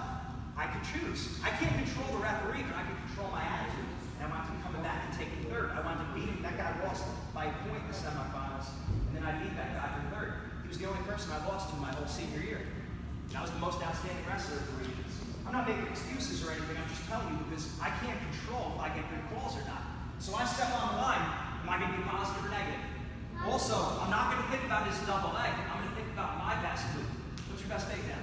I 0.57 0.67
could 0.67 0.85
choose. 0.85 1.41
I 1.43 1.51
can't 1.51 1.73
control 1.83 2.19
the 2.19 2.23
referee, 2.23 2.63
but 2.69 2.77
I 2.77 2.85
can 2.85 2.97
control 3.09 3.31
my 3.33 3.43
attitude. 3.43 3.92
And 4.23 4.31
I 4.31 4.39
want 4.39 4.47
him 4.47 4.63
coming 4.63 4.87
back 4.87 5.03
and 5.03 5.19
taking 5.19 5.51
third. 5.51 5.75
I 5.75 5.83
wanted 5.83 6.07
to 6.07 6.11
beat 6.15 6.31
him. 6.31 6.39
That 6.47 6.55
guy 6.55 6.71
lost 6.87 7.03
by 7.35 7.51
a 7.51 7.55
point 7.67 7.83
in 7.83 7.91
the 7.91 7.99
semifinals. 7.99 8.71
And 9.11 9.19
then 9.19 9.27
I 9.27 9.35
beat 9.43 9.51
that 9.59 9.75
guy 9.75 9.91
for 9.99 10.03
third. 10.15 10.31
He 10.63 10.71
was 10.71 10.79
the 10.79 10.87
only 10.87 11.03
person 11.11 11.35
I 11.35 11.43
lost 11.51 11.75
to 11.75 11.77
my 11.83 11.91
whole 11.91 12.07
senior 12.07 12.39
year. 12.39 12.63
And 12.63 13.35
I 13.35 13.43
was 13.43 13.51
the 13.51 13.59
most 13.59 13.83
outstanding 13.83 14.23
wrestler 14.31 14.63
of 14.63 14.67
the 14.71 14.87
regions. 14.87 15.11
I'm 15.43 15.51
not 15.51 15.67
making 15.67 15.91
excuses 15.91 16.39
or 16.47 16.55
anything. 16.55 16.79
I'm 16.79 16.87
just 16.87 17.03
telling 17.11 17.35
you 17.35 17.43
because 17.51 17.67
I 17.83 17.91
can't 17.99 18.15
control 18.31 18.79
if 18.79 18.87
I 18.87 18.95
get 18.95 19.03
good 19.11 19.27
calls 19.35 19.59
or 19.59 19.67
not. 19.67 19.83
So 20.23 20.39
I 20.39 20.47
step 20.47 20.71
on 20.71 20.95
the 20.95 21.03
line. 21.03 21.27
Am 21.67 21.67
I 21.67 21.83
going 21.83 21.91
to 21.91 21.99
be 21.99 22.07
positive 22.07 22.47
or 22.47 22.55
negative? 22.55 22.79
Also, 23.43 23.75
I'm 23.75 24.11
not 24.15 24.31
going 24.31 24.39
to 24.39 24.49
think 24.55 24.63
about 24.71 24.87
his 24.87 25.03
double 25.03 25.35
leg. 25.35 25.51
I'm 25.51 25.83
going 25.83 25.91
to 25.91 25.99
think 25.99 26.15
about 26.15 26.39
my 26.39 26.55
best 26.63 26.87
move. 26.95 27.11
What's 27.51 27.59
your 27.59 27.75
best 27.75 27.91
takedown? 27.91 28.23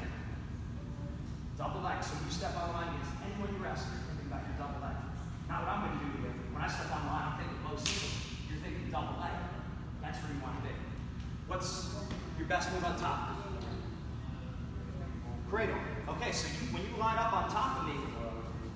Double 1.59 1.83
leg. 1.83 1.99
So 1.99 2.15
when 2.15 2.23
you 2.23 2.31
step 2.31 2.55
on 2.55 2.71
the 2.71 2.75
line 2.79 2.87
against 2.95 3.19
anyone 3.19 3.51
you 3.51 3.59
wrestle, 3.59 3.91
you're 3.91 4.15
thinking 4.15 4.31
about 4.31 4.47
your 4.47 4.55
double 4.55 4.79
leg. 4.79 4.95
Not 5.49 5.65
what 5.65 5.69
I'm 5.73 5.81
going 5.89 5.97
to 5.97 6.05
do 6.05 6.11
to 6.13 6.17
you. 6.29 6.33
When 6.53 6.61
I 6.61 6.69
step 6.69 6.93
on 6.93 7.01
the 7.01 7.09
line, 7.09 7.25
I'm 7.33 7.35
thinking 7.41 7.57
low 7.65 7.73
single. 7.73 8.13
You're 8.45 8.61
thinking 8.61 8.85
double 8.93 9.17
leg. 9.17 9.33
That's 10.05 10.21
where 10.21 10.29
you 10.29 10.39
want 10.45 10.61
to 10.61 10.69
be. 10.69 10.73
What's 11.49 11.89
your 12.37 12.45
best 12.45 12.69
move 12.71 12.85
on 12.85 12.93
top? 13.01 13.33
Cradle. 15.49 15.81
Okay, 16.05 16.31
so 16.31 16.45
you, 16.45 16.69
when 16.69 16.85
you 16.85 16.93
line 17.01 17.17
up 17.17 17.33
on 17.33 17.49
top 17.49 17.81
of 17.81 17.89
me, 17.89 17.97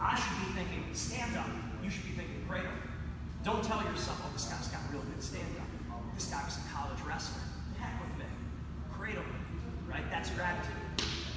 I 0.01 0.17
should 0.17 0.33
be 0.41 0.49
thinking 0.57 0.81
stand 0.97 1.37
up. 1.37 1.45
You 1.85 1.93
should 1.93 2.09
be 2.09 2.17
thinking 2.17 2.41
cradle. 2.49 2.73
Don't 3.45 3.63
tell 3.63 3.77
yourself, 3.85 4.17
oh, 4.25 4.33
this 4.33 4.49
guy's 4.49 4.67
got 4.73 4.81
real 4.89 5.05
good 5.05 5.21
stand 5.21 5.45
up. 5.61 5.69
This 6.17 6.25
guy 6.33 6.41
was 6.41 6.57
a 6.57 6.65
college 6.73 6.97
wrestler. 7.05 7.45
Heck 7.77 8.01
with 8.01 8.17
me. 8.17 8.25
Cradle. 8.97 9.23
Right? 9.85 10.09
That's 10.09 10.33
your 10.33 10.41
attitude. 10.41 10.73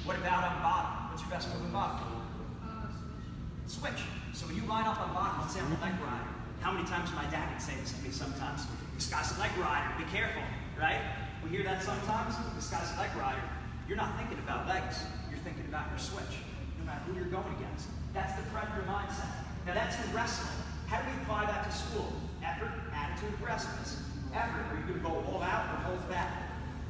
What 0.03 0.17
about 0.17 0.43
on 0.43 0.61
bottom? 0.65 1.13
What's 1.13 1.21
your 1.21 1.29
best 1.29 1.53
move 1.53 1.69
on 1.75 2.01
bottom? 2.01 2.07
Switch. 3.67 4.01
So 4.37 4.45
when 4.45 4.53
you 4.53 4.69
ride 4.69 4.85
off 4.85 5.01
a 5.01 5.09
bottom, 5.17 5.41
let's 5.41 5.57
say 5.57 5.65
I'm 5.65 5.73
a 5.73 5.81
leg 5.81 5.97
rider. 5.97 6.29
How 6.61 6.69
many 6.69 6.85
times 6.85 7.09
my 7.17 7.25
dad 7.33 7.49
would 7.49 7.57
say 7.57 7.73
this 7.81 7.89
to 7.97 7.99
me 8.05 8.13
sometimes? 8.13 8.69
This 8.93 9.09
guy's 9.09 9.33
a 9.33 9.41
leg 9.41 9.49
rider, 9.57 9.89
be 9.97 10.05
careful, 10.13 10.45
right? 10.77 11.01
We 11.41 11.49
hear 11.49 11.65
that 11.65 11.81
sometimes. 11.81 12.37
This 12.53 12.69
guy's 12.69 12.85
a 12.93 13.01
leg 13.01 13.09
rider. 13.17 13.41
You're 13.89 13.97
not 13.97 14.13
thinking 14.13 14.37
about 14.45 14.69
legs, 14.69 15.01
you're 15.33 15.41
thinking 15.41 15.65
about 15.65 15.89
your 15.89 15.97
switch, 15.97 16.37
no 16.77 16.85
matter 16.85 17.01
who 17.09 17.17
you're 17.17 17.33
going 17.33 17.49
against. 17.57 17.89
That's 18.13 18.37
the 18.37 18.45
predator 18.53 18.85
mindset. 18.85 19.25
Now 19.65 19.73
that's 19.73 19.97
in 20.05 20.13
wrestling. 20.13 20.53
How 20.85 21.01
do 21.01 21.09
we 21.09 21.17
apply 21.25 21.49
that 21.49 21.65
to 21.65 21.73
school? 21.73 22.13
Effort, 22.45 22.77
attitude, 22.93 23.33
aggressiveness. 23.41 24.05
Effort, 24.37 24.69
are 24.69 24.77
you 24.77 24.85
going 24.85 25.01
to 25.01 25.05
go 25.09 25.17
all 25.33 25.41
out 25.41 25.65
or 25.73 25.97
hold 25.97 26.03
back? 26.13 26.29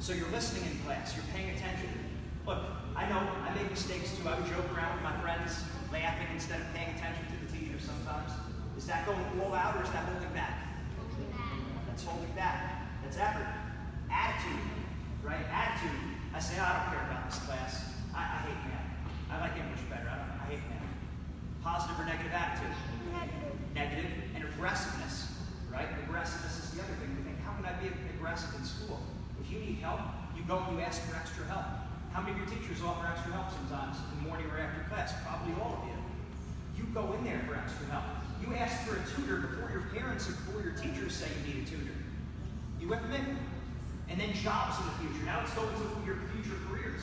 So 0.04 0.12
you're 0.12 0.28
listening 0.36 0.68
in 0.68 0.76
class, 0.84 1.16
you're 1.16 1.24
paying 1.32 1.56
attention. 1.56 1.96
Look, 2.44 2.60
I 2.92 3.08
know 3.08 3.24
I 3.24 3.56
make 3.56 3.72
mistakes 3.72 4.12
too. 4.20 4.28
I 4.28 4.36
would 4.36 4.52
joke 4.52 4.68
around 4.76 5.00
with 5.00 5.04
my 5.08 5.16
friends, 5.24 5.64
laughing 5.96 6.28
instead 6.36 6.60
of 6.60 6.68
paying 6.76 6.92
attention 6.92 7.24
to. 7.24 7.37
Is 8.88 8.96
that 8.96 9.04
going 9.04 9.20
all 9.44 9.52
out 9.52 9.76
or 9.76 9.84
is 9.84 9.92
that 9.92 10.08
holding 10.08 10.32
back? 10.32 10.64
That's 11.92 12.08
holding 12.08 12.32
back. 12.40 12.88
That's 13.04 13.20
effort. 13.20 13.44
Attitude, 14.08 14.64
right? 15.28 15.44
Attitude. 15.52 16.00
I 16.32 16.40
say, 16.40 16.56
I 16.56 16.72
don't 16.72 16.96
care 16.96 17.04
about 17.04 17.28
this 17.28 17.36
class. 17.44 17.84
I, 18.16 18.24
I 18.24 18.48
hate 18.48 18.56
math. 18.64 18.88
I 19.28 19.44
like 19.44 19.60
English 19.60 19.84
better. 19.92 20.08
I, 20.08 20.16
don't, 20.16 20.32
I 20.40 20.46
hate 20.56 20.64
math. 20.72 20.88
Positive 21.60 22.00
or 22.00 22.08
negative 22.08 22.32
attitude? 22.32 22.72
Negative. 23.12 23.60
Negative. 23.76 24.12
And 24.40 24.48
aggressiveness, 24.56 25.36
right? 25.68 25.92
Aggressiveness 26.08 26.56
is 26.56 26.72
the 26.72 26.80
other 26.80 26.96
thing. 27.04 27.12
We 27.20 27.28
think, 27.28 27.44
how 27.44 27.60
can 27.60 27.68
I 27.68 27.76
be 27.84 27.92
aggressive 27.92 28.56
in 28.56 28.64
school? 28.64 29.04
If 29.44 29.52
you 29.52 29.60
need 29.60 29.84
help, 29.84 30.00
you 30.32 30.48
go 30.48 30.64
and 30.64 30.80
you 30.80 30.88
ask 30.88 31.04
for 31.04 31.20
extra 31.20 31.44
help. 31.52 31.68
How 32.16 32.24
many 32.24 32.40
of 32.40 32.48
your 32.48 32.48
teachers 32.56 32.80
offer 32.80 33.04
extra 33.04 33.36
help 33.36 33.52
sometimes 33.52 34.00
in 34.00 34.24
the 34.24 34.32
morning 34.32 34.48
or 34.48 34.56
after 34.56 34.80
class? 34.88 35.12
Probably 35.28 35.60
all 35.60 35.76
of 35.76 35.92
you. 35.92 36.00
You 36.80 36.88
go 36.96 37.12
in 37.20 37.28
there 37.28 37.44
for 37.52 37.60
extra 37.60 37.84
help. 37.92 38.27
You 38.42 38.54
ask 38.56 38.86
for 38.88 38.96
a 38.96 39.04
tutor 39.16 39.48
before 39.48 39.72
your 39.72 39.84
parents 39.94 40.30
or 40.30 40.34
before 40.34 40.62
your 40.62 40.74
teachers 40.74 41.14
say 41.14 41.28
you 41.46 41.54
need 41.54 41.68
a 41.68 41.70
tutor. 41.70 41.98
You 42.80 42.88
with 42.88 43.04
me? 43.10 43.20
And 44.10 44.20
then 44.20 44.34
jobs 44.34 44.80
in 44.80 44.86
the 44.86 44.96
future. 45.04 45.26
Now 45.26 45.40
let's 45.40 45.54
go 45.54 45.64
into 45.68 46.06
your 46.06 46.18
future 46.32 46.56
careers. 46.70 47.02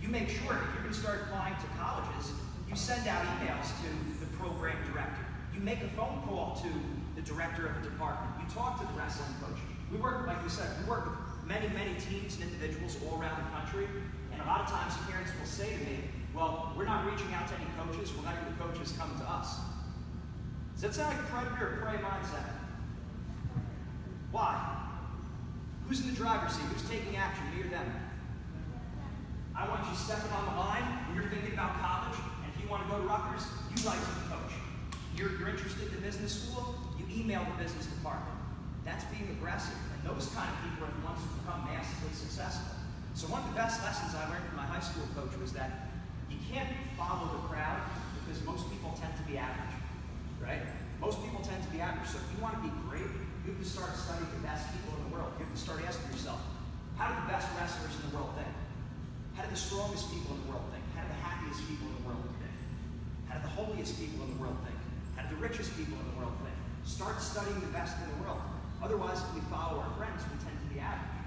You 0.00 0.08
make 0.08 0.28
sure 0.28 0.54
if 0.54 0.62
you're 0.74 0.84
going 0.84 0.94
to 0.94 1.00
start 1.00 1.26
applying 1.26 1.56
to 1.56 1.68
colleges, 1.80 2.30
you 2.68 2.76
send 2.76 3.08
out 3.08 3.24
emails 3.40 3.72
to 3.82 3.90
the 4.20 4.30
program 4.36 4.76
director. 4.92 5.24
You 5.54 5.60
make 5.60 5.82
a 5.82 5.88
phone 5.96 6.22
call 6.26 6.60
to 6.62 6.70
the 7.16 7.22
director 7.22 7.66
of 7.66 7.82
the 7.82 7.90
department. 7.90 8.30
You 8.38 8.54
talk 8.54 8.80
to 8.80 8.86
the 8.86 8.92
wrestling 8.98 9.34
coach. 9.40 9.58
We 9.90 9.98
work, 9.98 10.26
like 10.26 10.42
we 10.42 10.50
said, 10.50 10.68
we 10.82 10.90
work 10.90 11.06
with 11.06 11.18
many, 11.46 11.68
many 11.74 11.94
teams 11.98 12.36
and 12.36 12.44
individuals 12.44 12.96
all 13.06 13.20
around 13.20 13.42
the 13.42 13.50
country. 13.56 13.86
And 14.32 14.42
a 14.42 14.46
lot 14.46 14.60
of 14.60 14.68
times 14.68 14.94
parents 15.08 15.30
will 15.38 15.46
say 15.46 15.72
to 15.72 15.78
me, 15.78 15.98
well, 16.34 16.74
we're 16.76 16.84
not 16.84 17.06
reaching 17.06 17.32
out 17.34 17.46
to 17.48 17.54
any 17.54 17.66
coaches, 17.78 18.12
we're 18.16 18.26
letting 18.26 18.44
the 18.44 18.58
coaches 18.58 18.92
come 18.98 19.10
to 19.18 19.24
us. 19.30 19.60
Does 20.74 20.82
that 20.82 20.94
sound 20.94 21.16
like 21.16 21.24
a 21.24 21.30
predator 21.30 21.66
or 21.66 21.86
prey 21.86 22.02
mindset? 22.02 22.50
Why? 24.30 24.58
Who's 25.86 26.00
in 26.02 26.10
the 26.10 26.16
driver's 26.16 26.52
seat? 26.52 26.66
Who's 26.74 26.88
taking 26.90 27.16
action? 27.16 27.44
Me 27.54 27.62
or 27.62 27.70
them? 27.70 27.86
I 29.54 29.68
want 29.70 29.86
you 29.86 29.94
stepping 29.94 30.34
on 30.34 30.50
the 30.50 30.58
line 30.58 30.82
when 31.06 31.14
you're 31.14 31.30
thinking 31.30 31.54
about 31.54 31.78
college, 31.78 32.18
and 32.42 32.50
if 32.50 32.58
you 32.58 32.66
want 32.66 32.82
to 32.82 32.88
go 32.90 32.98
to 32.98 33.06
Rutgers, 33.06 33.46
you 33.70 33.78
write 33.86 34.02
to 34.02 34.12
the 34.18 34.26
coach. 34.34 34.54
You're, 35.14 35.38
you're 35.38 35.54
interested 35.54 35.94
in 35.94 36.02
business 36.02 36.34
school, 36.34 36.74
you 36.98 37.06
email 37.06 37.46
the 37.46 37.62
business 37.62 37.86
department. 37.86 38.34
That's 38.82 39.06
being 39.14 39.30
aggressive, 39.38 39.78
and 39.94 40.02
those 40.02 40.26
kind 40.34 40.50
of 40.50 40.58
people 40.66 40.90
are 40.90 40.94
the 40.98 41.06
ones 41.06 41.22
who 41.22 41.30
become 41.38 41.70
massively 41.70 42.10
successful. 42.10 42.74
So 43.14 43.30
one 43.30 43.46
of 43.46 43.54
the 43.54 43.56
best 43.56 43.78
lessons 43.86 44.10
I 44.18 44.26
learned 44.26 44.42
from 44.50 44.58
my 44.58 44.66
high 44.66 44.82
school 44.82 45.06
coach 45.14 45.38
was 45.38 45.54
that 45.54 45.94
you 46.26 46.42
can't 46.50 46.68
follow 46.98 47.30
the 47.30 47.46
crowd 47.46 47.78
because 48.18 48.42
most 48.42 48.66
people 48.74 48.90
tend 48.98 49.14
to 49.14 49.24
be 49.30 49.38
average, 49.38 49.78
right? 50.44 50.60
Most 51.00 51.24
people 51.24 51.40
tend 51.40 51.64
to 51.64 51.70
be 51.72 51.80
average. 51.80 52.06
So 52.08 52.20
if 52.20 52.28
you 52.36 52.38
want 52.44 52.60
to 52.60 52.62
be 52.62 52.72
great, 52.86 53.08
you 53.44 53.56
have 53.56 53.60
to 53.60 53.68
start 53.68 53.96
studying 53.96 54.28
the 54.36 54.44
best 54.44 54.68
people 54.72 54.92
in 55.00 55.08
the 55.08 55.12
world. 55.16 55.32
You 55.40 55.48
have 55.48 55.52
to 55.56 55.60
start 55.60 55.80
asking 55.84 56.12
yourself, 56.12 56.40
how 57.00 57.10
do 57.10 57.16
the 57.24 57.28
best 57.32 57.48
wrestlers 57.56 57.96
in 57.98 58.02
the 58.08 58.12
world 58.14 58.36
think? 58.36 58.52
How 59.34 59.42
do 59.42 59.50
the 59.50 59.58
strongest 59.58 60.12
people 60.12 60.36
in 60.36 60.40
the 60.46 60.48
world 60.52 60.64
think? 60.70 60.84
How 60.94 61.02
do 61.02 61.10
the 61.10 61.20
happiest 61.24 61.64
people 61.66 61.90
in 61.90 61.96
the 61.98 62.06
world 62.06 62.22
think? 62.38 62.56
How 63.26 63.40
do 63.40 63.42
the 63.42 63.54
holiest 63.56 63.98
people 63.98 64.22
in 64.22 64.30
the 64.36 64.40
world 64.40 64.56
think? 64.62 64.78
How 65.18 65.26
do 65.26 65.34
the 65.34 65.42
richest 65.42 65.74
people 65.74 65.98
in 65.98 66.06
the 66.14 66.16
world 66.22 66.36
think? 66.44 66.54
Start 66.86 67.18
studying 67.18 67.58
the 67.58 67.72
best 67.74 67.98
in 67.98 68.06
the 68.14 68.18
world. 68.22 68.40
Otherwise, 68.78 69.18
if 69.18 69.30
we 69.34 69.42
follow 69.50 69.80
our 69.80 69.92
friends, 69.98 70.22
we 70.28 70.36
tend 70.44 70.54
to 70.54 70.68
be 70.70 70.78
average. 70.78 71.24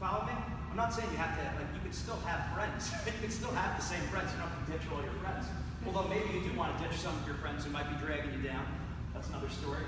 Follow 0.00 0.24
me? 0.24 0.32
I'm 0.70 0.78
not 0.78 0.94
saying 0.94 1.10
you 1.12 1.20
have 1.20 1.34
to, 1.34 1.44
like, 1.58 1.68
you 1.76 1.82
can 1.82 1.92
still 1.92 2.20
have 2.24 2.52
friends. 2.54 2.88
you 3.06 3.20
can 3.20 3.32
still 3.32 3.52
have 3.52 3.76
the 3.76 3.84
same 3.84 4.02
friends. 4.08 4.32
You 4.32 4.40
don't 4.40 4.52
have 4.54 4.64
to 4.64 4.72
ditch 4.72 4.86
all 4.88 5.02
your 5.04 5.16
friends. 5.20 5.44
Although 5.86 6.08
maybe 6.08 6.26
you 6.34 6.40
do 6.42 6.58
want 6.58 6.76
to 6.76 6.84
ditch 6.84 6.98
some 6.98 7.14
of 7.14 7.26
your 7.26 7.36
friends 7.36 7.64
who 7.64 7.70
might 7.70 7.88
be 7.88 7.96
dragging 8.04 8.32
you 8.34 8.42
down. 8.42 8.66
That's 9.14 9.28
another 9.28 9.48
story. 9.48 9.86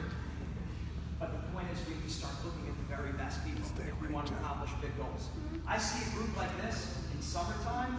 But 1.19 1.33
the 1.33 1.43
point 1.51 1.67
is, 1.75 1.83
we 1.91 1.99
to 1.99 2.09
start 2.09 2.33
looking 2.47 2.71
at 2.71 2.79
the 2.79 2.87
very 2.87 3.11
best 3.19 3.45
people 3.45 3.67
if 3.67 3.99
we 4.01 4.07
want 4.15 4.29
to 4.29 4.35
accomplish 4.39 4.71
big 4.81 4.95
goals. 4.97 5.29
I 5.67 5.77
see 5.79 5.99
a 6.07 6.11
group 6.15 6.31
like 6.39 6.55
this 6.63 7.03
in 7.13 7.21
summertime 7.21 7.99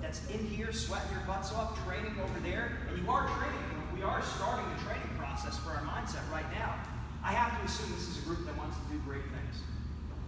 that's 0.00 0.24
in 0.32 0.40
here 0.48 0.72
sweating 0.72 1.12
your 1.12 1.20
butts 1.28 1.52
off, 1.52 1.76
training 1.84 2.16
over 2.16 2.40
there, 2.40 2.80
and 2.88 2.96
you 2.96 3.04
are 3.10 3.28
training. 3.36 3.68
We 3.92 4.02
are 4.02 4.22
starting 4.22 4.64
the 4.74 4.80
training 4.82 5.12
process 5.20 5.58
for 5.60 5.70
our 5.70 5.84
mindset 5.84 6.24
right 6.32 6.48
now. 6.56 6.74
I 7.22 7.32
have 7.32 7.60
to 7.60 7.64
assume 7.64 7.92
this 7.94 8.08
is 8.08 8.18
a 8.20 8.26
group 8.26 8.44
that 8.46 8.56
wants 8.56 8.76
to 8.76 8.84
do 8.92 8.98
great 9.04 9.24
things. 9.28 9.60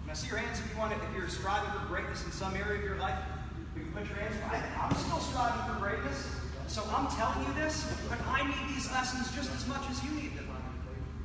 Now, 0.06 0.14
see 0.14 0.28
your 0.28 0.38
hands 0.38 0.60
if 0.60 0.68
you 0.70 0.78
want 0.78 0.92
to, 0.92 1.00
if 1.08 1.12
you're 1.16 1.28
striving 1.28 1.72
for 1.72 1.84
greatness 1.88 2.24
in 2.24 2.30
some 2.30 2.54
area 2.54 2.78
of 2.78 2.84
your 2.84 2.96
life. 2.96 3.18
You 3.74 3.82
can 3.82 3.92
put 3.92 4.06
your 4.06 4.16
hands. 4.16 4.36
I, 4.48 4.60
I'm 4.80 4.94
still 4.96 5.18
striving 5.18 5.64
for 5.66 5.80
greatness. 5.80 6.45
So 6.66 6.82
I'm 6.90 7.06
telling 7.14 7.46
you 7.46 7.54
this, 7.54 7.86
but 8.10 8.18
I 8.26 8.42
need 8.42 8.74
these 8.74 8.90
lessons 8.90 9.30
just 9.34 9.54
as 9.54 9.66
much 9.68 9.86
as 9.88 10.02
you 10.02 10.10
need 10.10 10.36
them. 10.36 10.50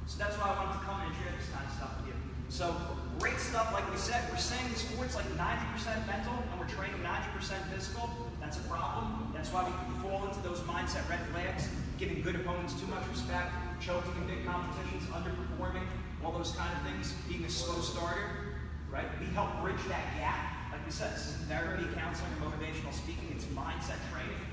So 0.05 0.19
that's 0.21 0.37
why 0.37 0.51
I 0.51 0.59
wanted 0.59 0.77
to 0.77 0.83
come 0.85 1.01
and 1.01 1.09
share 1.17 1.33
this 1.33 1.49
kind 1.49 1.65
of 1.65 1.73
stuff 1.73 1.97
with 1.97 2.13
you. 2.13 2.17
So 2.49 2.75
great 3.17 3.39
stuff, 3.39 3.73
like 3.73 3.89
we 3.89 3.97
said, 3.97 4.21
we're 4.29 4.37
saying 4.37 4.69
the 4.69 4.77
sport's 4.77 5.15
like 5.15 5.25
90% 5.39 6.05
mental 6.05 6.35
and 6.35 6.55
we're 6.59 6.69
training 6.69 6.99
90% 7.01 7.57
physical. 7.73 8.11
That's 8.43 8.59
a 8.59 8.65
problem. 8.69 9.31
That's 9.33 9.49
why 9.49 9.65
we 9.65 9.73
fall 10.03 10.27
into 10.27 10.43
those 10.45 10.59
mindset 10.67 11.07
red 11.09 11.23
flags, 11.33 11.69
giving 11.97 12.21
good 12.21 12.35
opponents 12.35 12.77
too 12.77 12.87
much 12.87 13.01
respect, 13.09 13.49
choking 13.79 14.13
in 14.21 14.27
big 14.27 14.45
competitions, 14.45 15.09
underperforming, 15.09 15.87
all 16.21 16.35
those 16.35 16.51
kind 16.53 16.69
of 16.69 16.81
things, 16.85 17.15
being 17.25 17.45
a 17.45 17.49
slow 17.49 17.81
starter, 17.81 18.61
right? 18.91 19.07
We 19.17 19.25
help 19.33 19.49
bridge 19.63 19.81
that 19.89 20.05
gap. 20.19 20.69
Like 20.69 20.85
we 20.85 20.91
said, 20.91 21.15
this 21.15 21.33
isn't 21.33 21.47
therapy, 21.47 21.87
counseling, 21.97 22.29
or 22.43 22.51
motivational 22.51 22.93
speaking. 22.93 23.31
It's 23.33 23.45
mindset 23.55 23.97
training. 24.11 24.50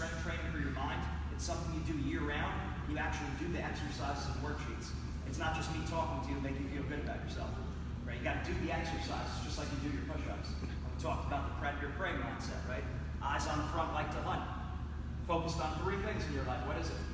Strength 0.00 0.24
training 0.24 0.48
for 0.48 0.64
your 0.64 0.72
mind. 0.72 0.96
It's 1.28 1.44
something 1.44 1.76
you 1.76 1.84
do 1.84 1.92
year 2.08 2.24
round. 2.24 2.56
You 2.88 2.96
actually 2.96 3.36
do 3.36 3.52
the 3.52 3.60
exercises 3.60 4.32
and 4.32 4.40
worksheets. 4.40 4.96
It's 5.28 5.36
not 5.36 5.52
just 5.52 5.68
me 5.76 5.84
talking 5.92 6.24
to 6.24 6.28
you 6.32 6.40
to 6.40 6.44
make 6.48 6.56
you 6.56 6.64
feel 6.72 6.88
good 6.88 7.04
about 7.04 7.20
yourself. 7.20 7.52
Right? 8.08 8.16
You 8.16 8.24
got 8.24 8.40
to 8.40 8.48
do 8.48 8.56
the 8.64 8.72
exercises 8.72 9.44
just 9.44 9.60
like 9.60 9.68
you 9.68 9.76
do 9.84 9.92
your 9.92 10.08
push-ups. 10.08 10.56
We 10.64 10.72
talked 10.96 11.28
about 11.28 11.52
the 11.52 11.54
predator 11.60 11.92
prey 12.00 12.16
mindset, 12.16 12.64
right? 12.64 12.80
Eyes 13.20 13.44
on 13.44 13.60
the 13.60 13.68
front 13.76 13.92
like 13.92 14.08
to 14.16 14.24
hunt. 14.24 14.40
Focused 15.28 15.60
on 15.60 15.68
three 15.84 16.00
things 16.00 16.24
in 16.24 16.32
your 16.32 16.48
life. 16.48 16.64
What 16.64 16.80
is 16.80 16.88
it? 16.88 17.04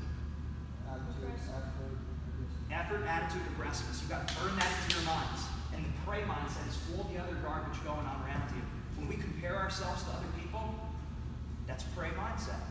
Effort, 2.70 3.02
attitude, 3.02 3.42
aggressiveness. 3.58 3.98
You 3.98 4.14
got 4.14 4.30
to 4.30 4.34
burn 4.38 4.54
that 4.62 4.70
into 4.70 4.94
your 4.94 5.10
minds. 5.10 5.42
And 5.74 5.82
the 5.82 5.90
prey 6.06 6.22
mindset 6.22 6.70
is 6.70 6.78
all 6.94 7.10
the 7.10 7.18
other 7.18 7.34
garbage 7.42 7.82
going 7.82 8.06
on 8.06 8.22
around 8.22 8.46
you. 8.54 8.62
When 8.94 9.10
we 9.10 9.18
compare 9.18 9.58
ourselves 9.58 10.06
to 10.06 10.14
other 10.14 10.30
people, 10.38 10.70
that's 11.66 11.82
prey 11.98 12.14
mindset, 12.14 12.62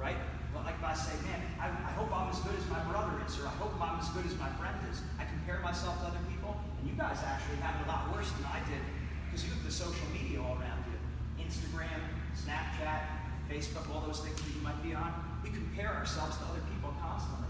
right? 0.00 0.16
Like 0.56 0.80
if 0.80 0.84
I 0.84 0.96
say, 0.96 1.14
man, 1.28 1.40
I, 1.60 1.68
I 1.68 1.92
hope 1.94 2.08
I'm 2.08 2.32
as 2.32 2.40
good 2.40 2.56
as 2.56 2.64
my 2.72 2.80
brother 2.88 3.12
is, 3.22 3.36
or 3.38 3.46
I 3.46 3.54
hope 3.60 3.76
I'm 3.76 4.00
as 4.00 4.08
good 4.16 4.24
as 4.24 4.34
my 4.40 4.48
friend 4.56 4.74
is. 4.88 5.04
I 5.20 5.28
compare 5.28 5.60
myself 5.60 6.00
to 6.00 6.10
other 6.10 6.24
people, 6.32 6.56
and 6.80 6.88
you 6.88 6.96
guys 6.96 7.20
actually 7.20 7.60
have 7.60 7.76
it 7.78 7.84
a 7.84 7.88
lot 7.88 8.08
worse 8.16 8.32
than 8.32 8.48
I 8.48 8.64
did 8.64 8.80
because 9.28 9.44
you 9.44 9.52
have 9.52 9.62
the 9.62 9.70
social 9.70 10.08
media 10.10 10.40
all 10.40 10.56
around 10.58 10.82
you 10.88 10.96
Instagram, 11.38 12.00
Snapchat, 12.34 13.02
Facebook, 13.50 13.88
all 13.90 14.02
those 14.06 14.20
things 14.20 14.36
that 14.36 14.52
you 14.54 14.62
might 14.62 14.78
be 14.82 14.94
on. 14.94 15.10
We 15.42 15.50
compare 15.50 15.90
ourselves 15.90 16.36
to 16.38 16.44
other 16.46 16.62
people 16.70 16.94
constantly. 17.00 17.48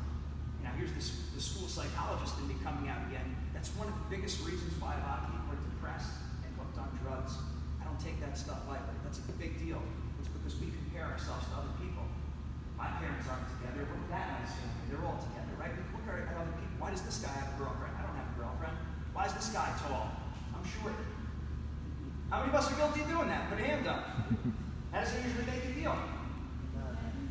Now, 0.63 0.73
here's 0.77 0.93
the 0.93 1.41
school 1.41 1.69
psychologist 1.69 2.39
in 2.41 2.49
me 2.49 2.57
coming 2.63 2.89
out 2.89 3.01
again. 3.09 3.37
That's 3.53 3.69
one 3.77 3.89
of 3.89 3.97
the 3.97 4.07
biggest 4.09 4.41
reasons 4.45 4.73
why 4.81 4.97
a 4.97 5.03
lot 5.05 5.25
of 5.25 5.37
people 5.37 5.57
are 5.57 5.65
depressed 5.77 6.17
and 6.45 6.51
hooked 6.57 6.79
on 6.81 6.89
drugs. 7.03 7.37
I 7.81 7.89
don't 7.89 8.01
take 8.01 8.21
that 8.21 8.37
stuff 8.37 8.65
lightly. 8.69 8.95
That's 9.05 9.19
a 9.19 9.27
big 9.37 9.59
deal. 9.59 9.83
It's 10.21 10.29
because 10.29 10.57
we 10.61 10.73
compare 10.73 11.05
ourselves 11.05 11.45
to 11.53 11.65
other 11.65 11.75
people. 11.77 11.80
My 12.81 12.88
parents 12.97 13.29
aren't 13.29 13.45
together. 13.61 13.85
Look 13.85 14.09
at 14.09 14.16
that 14.16 14.27
nice 14.40 14.57
family. 14.57 14.88
They're 14.88 15.05
all 15.05 15.21
together, 15.21 15.53
right? 15.61 15.77
We 15.77 15.85
look 15.93 16.09
at 16.09 16.33
other 16.33 16.57
people. 16.57 16.81
Why 16.81 16.88
does 16.97 17.05
this 17.05 17.21
guy 17.21 17.29
have 17.29 17.53
a 17.53 17.57
girlfriend? 17.61 17.93
I 17.93 18.09
don't 18.09 18.16
have 18.16 18.33
a 18.33 18.37
girlfriend. 18.40 18.73
Why 19.12 19.29
is 19.29 19.37
this 19.37 19.53
guy 19.53 19.69
tall? 19.85 20.16
I'm 20.57 20.64
short. 20.64 20.97
How 22.33 22.40
many 22.40 22.49
of 22.49 22.57
us 22.57 22.73
are 22.73 22.77
guilty 22.81 23.05
of 23.05 23.09
doing 23.12 23.29
that? 23.29 23.53
Put 23.53 23.61
a 23.61 23.64
hand 23.69 23.85
up. 23.85 24.25
How 24.97 25.05
does 25.05 25.12
it 25.12 25.21
usually 25.29 25.45
make 25.45 25.61
you 25.69 25.77
feel? 25.77 25.93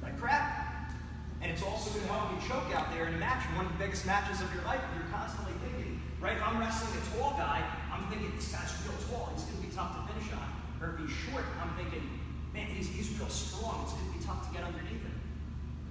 Like 0.05 0.21
crap. 0.21 0.93
And 1.41 1.49
it's 1.49 1.63
also 1.63 1.89
going 1.97 2.05
to 2.05 2.13
help 2.13 2.29
you 2.29 2.39
choke 2.45 2.69
out 2.77 2.93
there 2.93 3.09
in 3.09 3.15
a 3.15 3.17
match, 3.17 3.41
one 3.57 3.65
of 3.65 3.73
the 3.73 3.81
biggest 3.81 4.05
matches 4.05 4.43
of 4.45 4.53
your 4.53 4.61
life. 4.69 4.83
You're 4.93 5.09
constantly 5.09 5.55
thinking, 5.65 5.97
right? 6.21 6.37
If 6.37 6.43
I'm 6.45 6.59
wrestling 6.59 6.93
a 6.93 7.03
tall 7.17 7.33
guy, 7.39 7.63
I'm 7.89 8.05
thinking 8.11 8.29
this 8.35 8.53
guy's 8.53 8.69
real 8.85 8.93
tall. 9.09 9.33
He's 9.33 9.49
going 9.49 9.63
to 9.63 9.65
be 9.65 9.73
tough 9.73 9.97
to 9.97 10.01
finish 10.13 10.29
on. 10.35 10.45
Or 10.77 10.93
if 10.93 11.01
he's 11.01 11.15
short, 11.15 11.47
I'm 11.57 11.73
thinking, 11.73 12.05
man, 12.53 12.67
he's, 12.67 12.91
he's 12.91 13.17
real 13.17 13.31
strong. 13.31 13.87
It's 13.87 13.95
going 13.97 14.11
to 14.11 14.19
be 14.19 14.23
tough 14.23 14.45
to 14.45 14.53
get 14.53 14.67
underneath 14.67 14.99
him. 14.99 15.18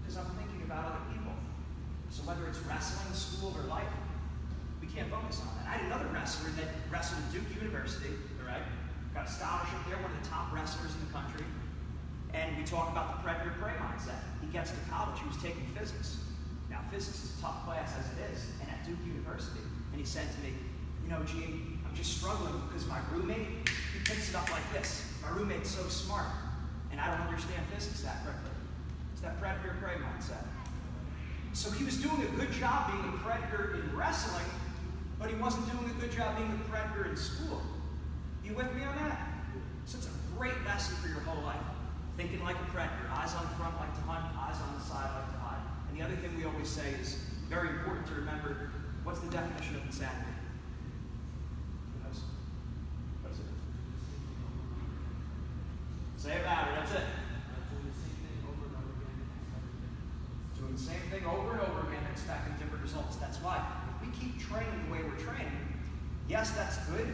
Because 0.09 0.25
I'm 0.25 0.33
thinking 0.40 0.64
about 0.64 0.88
other 0.88 1.05
people. 1.12 1.37
So 2.09 2.25
whether 2.25 2.49
it's 2.49 2.64
wrestling, 2.64 3.12
school, 3.12 3.53
or 3.53 3.68
life, 3.68 3.92
we 4.81 4.88
can't 4.88 5.12
focus 5.12 5.44
on 5.44 5.53
that. 5.61 5.68
I 5.68 5.77
had 5.77 5.85
another 5.85 6.09
wrestler 6.09 6.49
that 6.57 6.73
wrestled 6.88 7.21
at 7.21 7.29
Duke 7.29 7.44
University, 7.61 8.16
all 8.40 8.49
right? 8.49 8.64
Got 9.12 9.29
a 9.29 9.31
scholarship 9.31 9.77
there, 9.85 10.01
one 10.01 10.09
of 10.09 10.16
the 10.16 10.25
top 10.25 10.49
wrestlers 10.49 10.97
in 10.97 11.05
the 11.05 11.12
country. 11.12 11.44
And 12.33 12.57
we 12.57 12.64
talk 12.64 12.88
about 12.88 13.21
the 13.21 13.29
predator 13.29 13.53
prey 13.61 13.77
mindset. 13.77 14.16
He 14.40 14.49
gets 14.49 14.73
to 14.73 14.81
college, 14.88 15.21
he 15.21 15.29
was 15.29 15.37
taking 15.44 15.68
physics. 15.77 16.25
Now, 16.73 16.81
physics 16.88 17.29
is 17.29 17.37
a 17.37 17.44
tough 17.44 17.68
class 17.68 17.92
as 18.01 18.09
it 18.16 18.33
is, 18.33 18.49
and 18.64 18.73
at 18.73 18.81
Duke 18.88 19.05
University. 19.05 19.61
And 19.92 20.01
he 20.01 20.09
said 20.09 20.25
to 20.25 20.38
me, 20.40 20.57
You 21.05 21.12
know, 21.12 21.21
Gene, 21.29 21.85
I'm 21.85 21.92
just 21.92 22.16
struggling 22.16 22.57
because 22.64 22.88
my 22.88 23.05
roommate, 23.12 23.68
he 23.92 24.01
picks 24.09 24.33
it 24.33 24.37
up 24.40 24.49
like 24.49 24.64
this. 24.73 25.05
My 25.21 25.37
roommate's 25.37 25.68
so 25.68 25.85
smart, 25.92 26.33
and 26.88 26.97
I 26.97 27.12
don't 27.12 27.29
understand 27.29 27.61
physics 27.68 28.01
that 28.09 28.25
quickly. 28.25 28.47
It's 29.18 29.26
that 29.26 29.40
predator 29.40 29.74
prey 29.83 29.94
mindset. 29.98 30.46
So 31.52 31.72
he 31.72 31.83
was 31.83 31.96
doing 31.96 32.22
a 32.22 32.31
good 32.38 32.52
job 32.52 32.92
being 32.92 33.02
a 33.02 33.16
predator 33.18 33.74
in 33.74 33.96
wrestling, 33.98 34.46
but 35.18 35.28
he 35.28 35.35
wasn't 35.35 35.66
doing 35.72 35.90
a 35.90 36.00
good 36.00 36.12
job 36.12 36.37
being 36.37 36.52
a 36.54 36.70
predator 36.70 37.11
in 37.11 37.16
school. 37.16 37.61
You 38.44 38.54
with 38.54 38.72
me 38.76 38.85
on 38.85 38.94
that? 38.94 39.18
So 39.87 39.98
it's 39.98 40.07
a 40.07 40.38
great 40.38 40.54
lesson 40.64 40.94
for 41.02 41.09
your 41.09 41.18
whole 41.26 41.42
life. 41.42 41.59
Thinking 42.16 42.44
like 42.44 42.54
a 42.62 42.70
predator, 42.70 43.11
eyes 43.11 43.35
on 43.35 43.42
the 43.42 43.57
front 43.59 43.74
like 43.81 43.92
to 43.96 44.02
hunt, 44.02 44.22
eyes 44.38 44.54
on 44.62 44.78
the 44.78 44.85
side 44.87 45.11
like 45.11 45.35
to 45.35 45.38
hide. 45.42 45.66
And 45.90 45.98
the 45.98 46.04
other 46.04 46.14
thing 46.22 46.31
we 46.38 46.44
always 46.44 46.68
say 46.68 46.94
is 47.02 47.18
very 47.50 47.70
important 47.70 48.07
to 48.07 48.14
remember 48.14 48.70
what's 49.02 49.18
the 49.18 49.31
definition 49.35 49.74
of 49.74 49.83
insanity? 49.83 50.31
Who 51.90 52.07
knows? 52.07 52.22
What 53.26 53.33
is 53.35 53.40
it? 53.42 53.50
Say 56.22 56.38
it 56.38 56.46
louder, 56.46 56.70
that's 56.78 56.92
it. 56.92 57.02
Doing 60.59 60.74
the 60.74 60.83
same 60.83 61.07
thing 61.14 61.22
over 61.22 61.54
and 61.54 61.62
over 61.70 61.87
again, 61.87 62.02
expecting 62.11 62.59
different 62.59 62.83
results. 62.83 63.14
That's 63.14 63.38
why 63.38 63.62
if 63.62 64.02
we 64.02 64.11
keep 64.11 64.42
training 64.42 64.90
the 64.90 64.90
way 64.90 65.07
we're 65.07 65.22
training, 65.22 65.54
yes, 66.26 66.50
that's 66.50 66.83
good, 66.90 67.07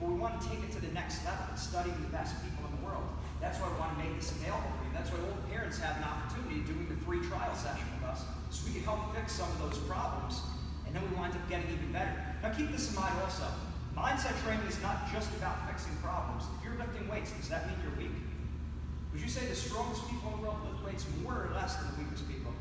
but 0.00 0.08
we 0.08 0.16
want 0.16 0.40
to 0.40 0.48
take 0.48 0.64
it 0.64 0.72
to 0.72 0.80
the 0.80 0.88
next 0.96 1.20
level, 1.28 1.44
studying 1.52 2.00
the 2.00 2.08
best 2.08 2.40
people 2.40 2.64
in 2.64 2.80
the 2.80 2.82
world. 2.88 3.04
That's 3.44 3.60
why 3.60 3.68
we 3.68 3.76
want 3.76 3.92
to 3.92 4.00
make 4.00 4.16
this 4.16 4.32
available 4.32 4.72
for 4.80 4.88
you. 4.88 4.92
That's 4.96 5.12
why 5.12 5.20
all 5.20 5.36
the 5.36 5.52
parents 5.52 5.76
have 5.84 6.00
an 6.00 6.08
opportunity 6.08 6.64
doing 6.64 6.88
the 6.88 6.96
free 7.04 7.20
trial 7.28 7.52
session 7.52 7.84
with 8.00 8.08
us, 8.08 8.24
so 8.48 8.64
we 8.64 8.72
can 8.72 8.88
help 8.88 9.12
fix 9.12 9.36
some 9.36 9.52
of 9.52 9.68
those 9.68 9.76
problems, 9.84 10.40
and 10.88 10.96
then 10.96 11.04
we 11.04 11.12
wind 11.12 11.36
up 11.36 11.44
getting 11.52 11.68
even 11.68 11.92
better. 11.92 12.16
Now 12.40 12.56
keep 12.56 12.72
mind 13.28 13.42
also. 13.42 13.46
Mindset 13.96 14.44
training 14.44 14.66
is 14.66 14.80
not 14.80 15.10
just 15.12 15.30
about 15.36 15.68
fixing 15.68 15.94
problems. 15.96 16.44
If 16.58 16.64
you're 16.64 16.78
lifting 16.78 17.08
weights, 17.08 17.32
does 17.32 17.48
that 17.48 17.66
mean 17.66 17.76
you're 17.82 17.98
weak? 17.98 18.14
Would 19.12 19.20
you 19.20 19.28
say 19.28 19.46
the 19.46 19.54
strongest 19.54 20.08
people 20.08 20.32
in 20.32 20.36
the 20.38 20.42
world 20.42 20.58
lift 20.64 20.84
weights 20.86 21.04
more 21.22 21.34
or 21.34 21.50
less 21.54 21.76
than 21.76 21.86
the 21.92 22.04
weakest 22.04 22.28
people? 22.28 22.52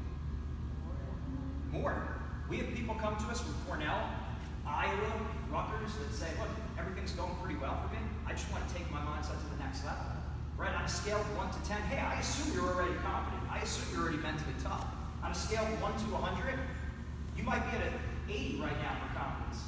More. 1.72 2.20
We 2.50 2.58
have 2.58 2.74
people 2.74 2.96
come 2.96 3.16
to 3.16 3.26
us 3.26 3.42
from 3.42 3.54
Cornell, 3.68 4.10
Iowa, 4.66 5.12
Rutgers 5.52 5.94
that 6.00 6.14
say, 6.14 6.28
look, 6.40 6.50
everything's 6.80 7.12
going 7.12 7.36
pretty 7.44 7.60
well 7.60 7.80
for 7.84 7.94
me. 7.94 8.02
I 8.26 8.32
just 8.32 8.50
want 8.52 8.68
to 8.68 8.74
take 8.74 8.90
my 8.92 9.00
mindset 9.00 9.38
to 9.38 9.48
the 9.56 9.62
next 9.64 9.86
level. 9.86 10.06
Right? 10.58 10.74
On 10.74 10.82
a 10.82 10.90
scale 10.90 11.22
of 11.22 11.38
1 11.38 11.52
to 11.52 11.70
10, 11.70 11.78
hey, 11.94 12.00
I 12.00 12.20
assume 12.20 12.56
you're 12.56 12.74
already 12.74 12.98
confident. 13.04 13.44
I 13.52 13.60
assume 13.60 13.86
you're 13.94 14.04
already 14.10 14.24
mentally 14.24 14.58
tough. 14.64 14.88
On 15.22 15.30
a 15.30 15.36
scale 15.36 15.64
of 15.64 15.82
1 15.82 15.92
to 15.92 16.06
100, 16.18 16.60
you 17.38 17.44
might 17.44 17.62
be 17.70 17.78
at 17.78 17.84
an 17.86 17.94
80 18.28 18.60
right 18.60 18.80
now 18.82 18.98
for 19.06 19.14
confidence. 19.14 19.67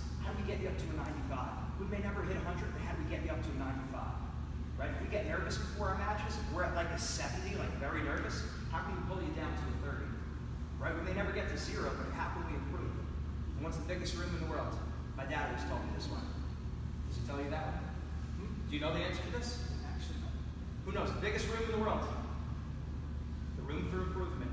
Get 0.60 0.76
you 0.76 0.76
up 0.76 0.84
to 0.84 0.91
a 0.91 1.08
95? 1.32 1.80
We 1.80 1.88
may 1.88 2.04
never 2.04 2.19
hit 2.28 2.36
100, 2.36 2.52
but 2.52 2.84
how 2.84 2.91
do 2.91 3.00
we 3.00 3.08
get 3.08 3.24
you 3.24 3.32
up 3.32 3.39
to 3.39 3.48
a 3.48 3.63
95? 3.63 3.95
Right? 4.76 4.91
If 4.91 5.00
we 5.00 5.08
get 5.08 5.24
nervous 5.32 5.56
before 5.56 5.95
our 5.95 6.00
matches, 6.04 6.36
if 6.36 6.43
we're 6.52 6.67
at 6.67 6.76
like 6.76 6.91
a 6.91 7.00
70, 7.00 7.56
like 7.56 7.72
very 7.80 8.04
nervous, 8.04 8.43
how 8.67 8.84
can 8.84 8.91
we 8.91 9.02
pull 9.08 9.24
you 9.24 9.32
down 9.39 9.48
to 9.48 9.63
a 9.72 9.76
30? 9.88 10.04
Right? 10.76 10.91
We 10.91 11.08
may 11.08 11.15
never 11.15 11.32
get 11.32 11.48
to 11.48 11.56
zero, 11.56 11.88
but 11.95 12.12
how 12.12 12.36
can 12.36 12.43
we 12.52 12.60
improve? 12.60 12.91
And 13.56 13.63
what's 13.63 13.80
the 13.80 13.88
biggest 13.88 14.19
room 14.19 14.28
in 14.36 14.43
the 14.43 14.52
world? 14.52 14.76
My 15.15 15.24
dad 15.32 15.48
always 15.48 15.63
told 15.72 15.80
me 15.88 15.95
this 15.95 16.12
one. 16.12 16.28
Does 17.08 17.15
he 17.15 17.24
tell 17.24 17.39
you 17.39 17.48
that 17.56 17.80
one? 17.80 17.88
Hmm? 18.43 18.52
Do 18.67 18.72
you 18.76 18.84
know 18.84 18.91
the 18.91 19.00
answer 19.00 19.24
to 19.24 19.32
this? 19.39 19.63
Actually, 19.88 20.19
no. 20.28 20.32
Who 20.84 20.91
knows? 20.91 21.08
The 21.15 21.24
biggest 21.24 21.48
room 21.48 21.72
in 21.72 21.80
the 21.80 21.80
world? 21.80 22.04
The 23.56 23.63
room 23.63 23.88
for 23.88 24.12
improvement. 24.12 24.52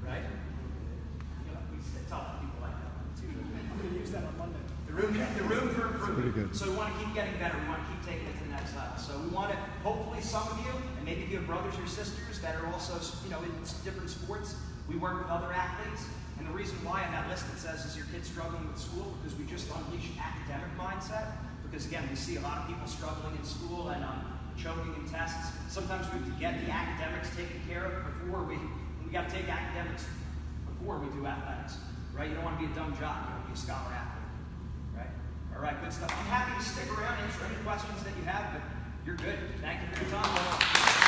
Right? 0.00 0.24
You 0.24 1.52
know, 1.52 1.60
we 1.68 1.84
tell 2.08 2.40
people 2.40 2.64
like 2.64 2.80
that. 2.80 2.96
It's 3.12 3.20
usually- 3.20 3.44
I'm 3.44 3.76
going 3.76 3.92
to 3.92 4.00
use 4.00 4.08
that 4.16 4.24
on 4.24 4.32
Monday. 4.40 4.64
the 4.87 4.87
room, 4.98 5.14
the 5.36 5.44
room 5.44 5.68
for 5.74 5.86
improvement. 5.88 6.54
So 6.54 6.70
we 6.70 6.76
want 6.76 6.92
to 6.92 7.04
keep 7.04 7.14
getting 7.14 7.38
better. 7.38 7.56
We 7.62 7.68
want 7.68 7.82
to 7.84 7.88
keep 7.92 8.02
taking 8.04 8.26
it 8.26 8.36
to 8.38 8.44
the 8.44 8.50
next 8.50 8.74
level. 8.76 8.98
So 8.98 9.18
we 9.18 9.28
want 9.28 9.50
to, 9.50 9.56
hopefully, 9.86 10.20
some 10.20 10.46
of 10.48 10.58
you, 10.66 10.72
and 10.96 11.04
maybe 11.04 11.22
if 11.22 11.30
you 11.30 11.36
have 11.38 11.46
brothers 11.46 11.74
or 11.78 11.86
sisters 11.86 12.40
that 12.40 12.56
are 12.56 12.66
also, 12.72 12.98
you 13.24 13.30
know, 13.30 13.38
in 13.42 13.52
different 13.84 14.10
sports, 14.10 14.54
We 14.88 14.96
work 14.96 15.20
with 15.20 15.28
other 15.28 15.52
athletes, 15.52 16.08
and 16.38 16.48
the 16.48 16.52
reason 16.52 16.74
why 16.80 17.04
on 17.04 17.12
that 17.12 17.28
list 17.28 17.44
it 17.52 17.60
says 17.60 17.84
is 17.84 17.92
your 17.94 18.06
kid's 18.08 18.26
struggling 18.26 18.64
with 18.66 18.80
school 18.80 19.12
because 19.20 19.36
we 19.36 19.44
just 19.44 19.68
unleash 19.68 20.08
academic 20.16 20.72
mindset. 20.80 21.36
Because 21.62 21.84
again, 21.84 22.08
we 22.08 22.16
see 22.16 22.36
a 22.36 22.40
lot 22.40 22.64
of 22.64 22.68
people 22.68 22.88
struggling 22.88 23.36
in 23.36 23.44
school 23.44 23.92
and 23.92 24.02
um, 24.02 24.24
choking 24.56 24.96
in 24.96 25.04
tests. 25.04 25.52
Sometimes 25.68 26.08
we 26.08 26.18
have 26.20 26.24
to 26.24 26.36
get 26.40 26.64
the 26.64 26.72
academics 26.72 27.28
taken 27.36 27.60
care 27.68 27.84
of 27.84 27.92
before 28.24 28.44
we, 28.48 28.56
we 29.04 29.12
got 29.12 29.28
to 29.28 29.34
take 29.34 29.44
academics 29.44 30.08
before 30.64 30.98
we 30.98 31.12
do 31.12 31.26
athletics, 31.26 31.76
right? 32.16 32.30
You 32.30 32.34
don't 32.40 32.44
want 32.44 32.58
to 32.58 32.64
be 32.64 32.72
a 32.72 32.74
dumb 32.74 32.96
jock, 32.96 33.28
you 33.28 33.36
want 33.36 33.44
to 33.44 33.48
be 33.52 33.52
a 33.52 33.60
scholar 33.60 33.92
athlete? 33.92 34.17
All 35.58 35.64
right, 35.64 35.82
good 35.82 35.92
stuff. 35.92 36.14
I'm 36.16 36.26
happy 36.26 36.56
to 36.56 36.70
stick 36.70 36.86
around, 36.96 37.14
and 37.14 37.24
answer 37.24 37.44
any 37.44 37.56
questions 37.64 38.04
that 38.04 38.16
you 38.16 38.22
have, 38.26 38.52
but 38.52 38.62
you're 39.04 39.16
good. 39.16 39.38
Thank 39.60 39.80
you 39.82 39.88
for 39.96 40.04
your 40.04 40.22
time. 40.22 41.07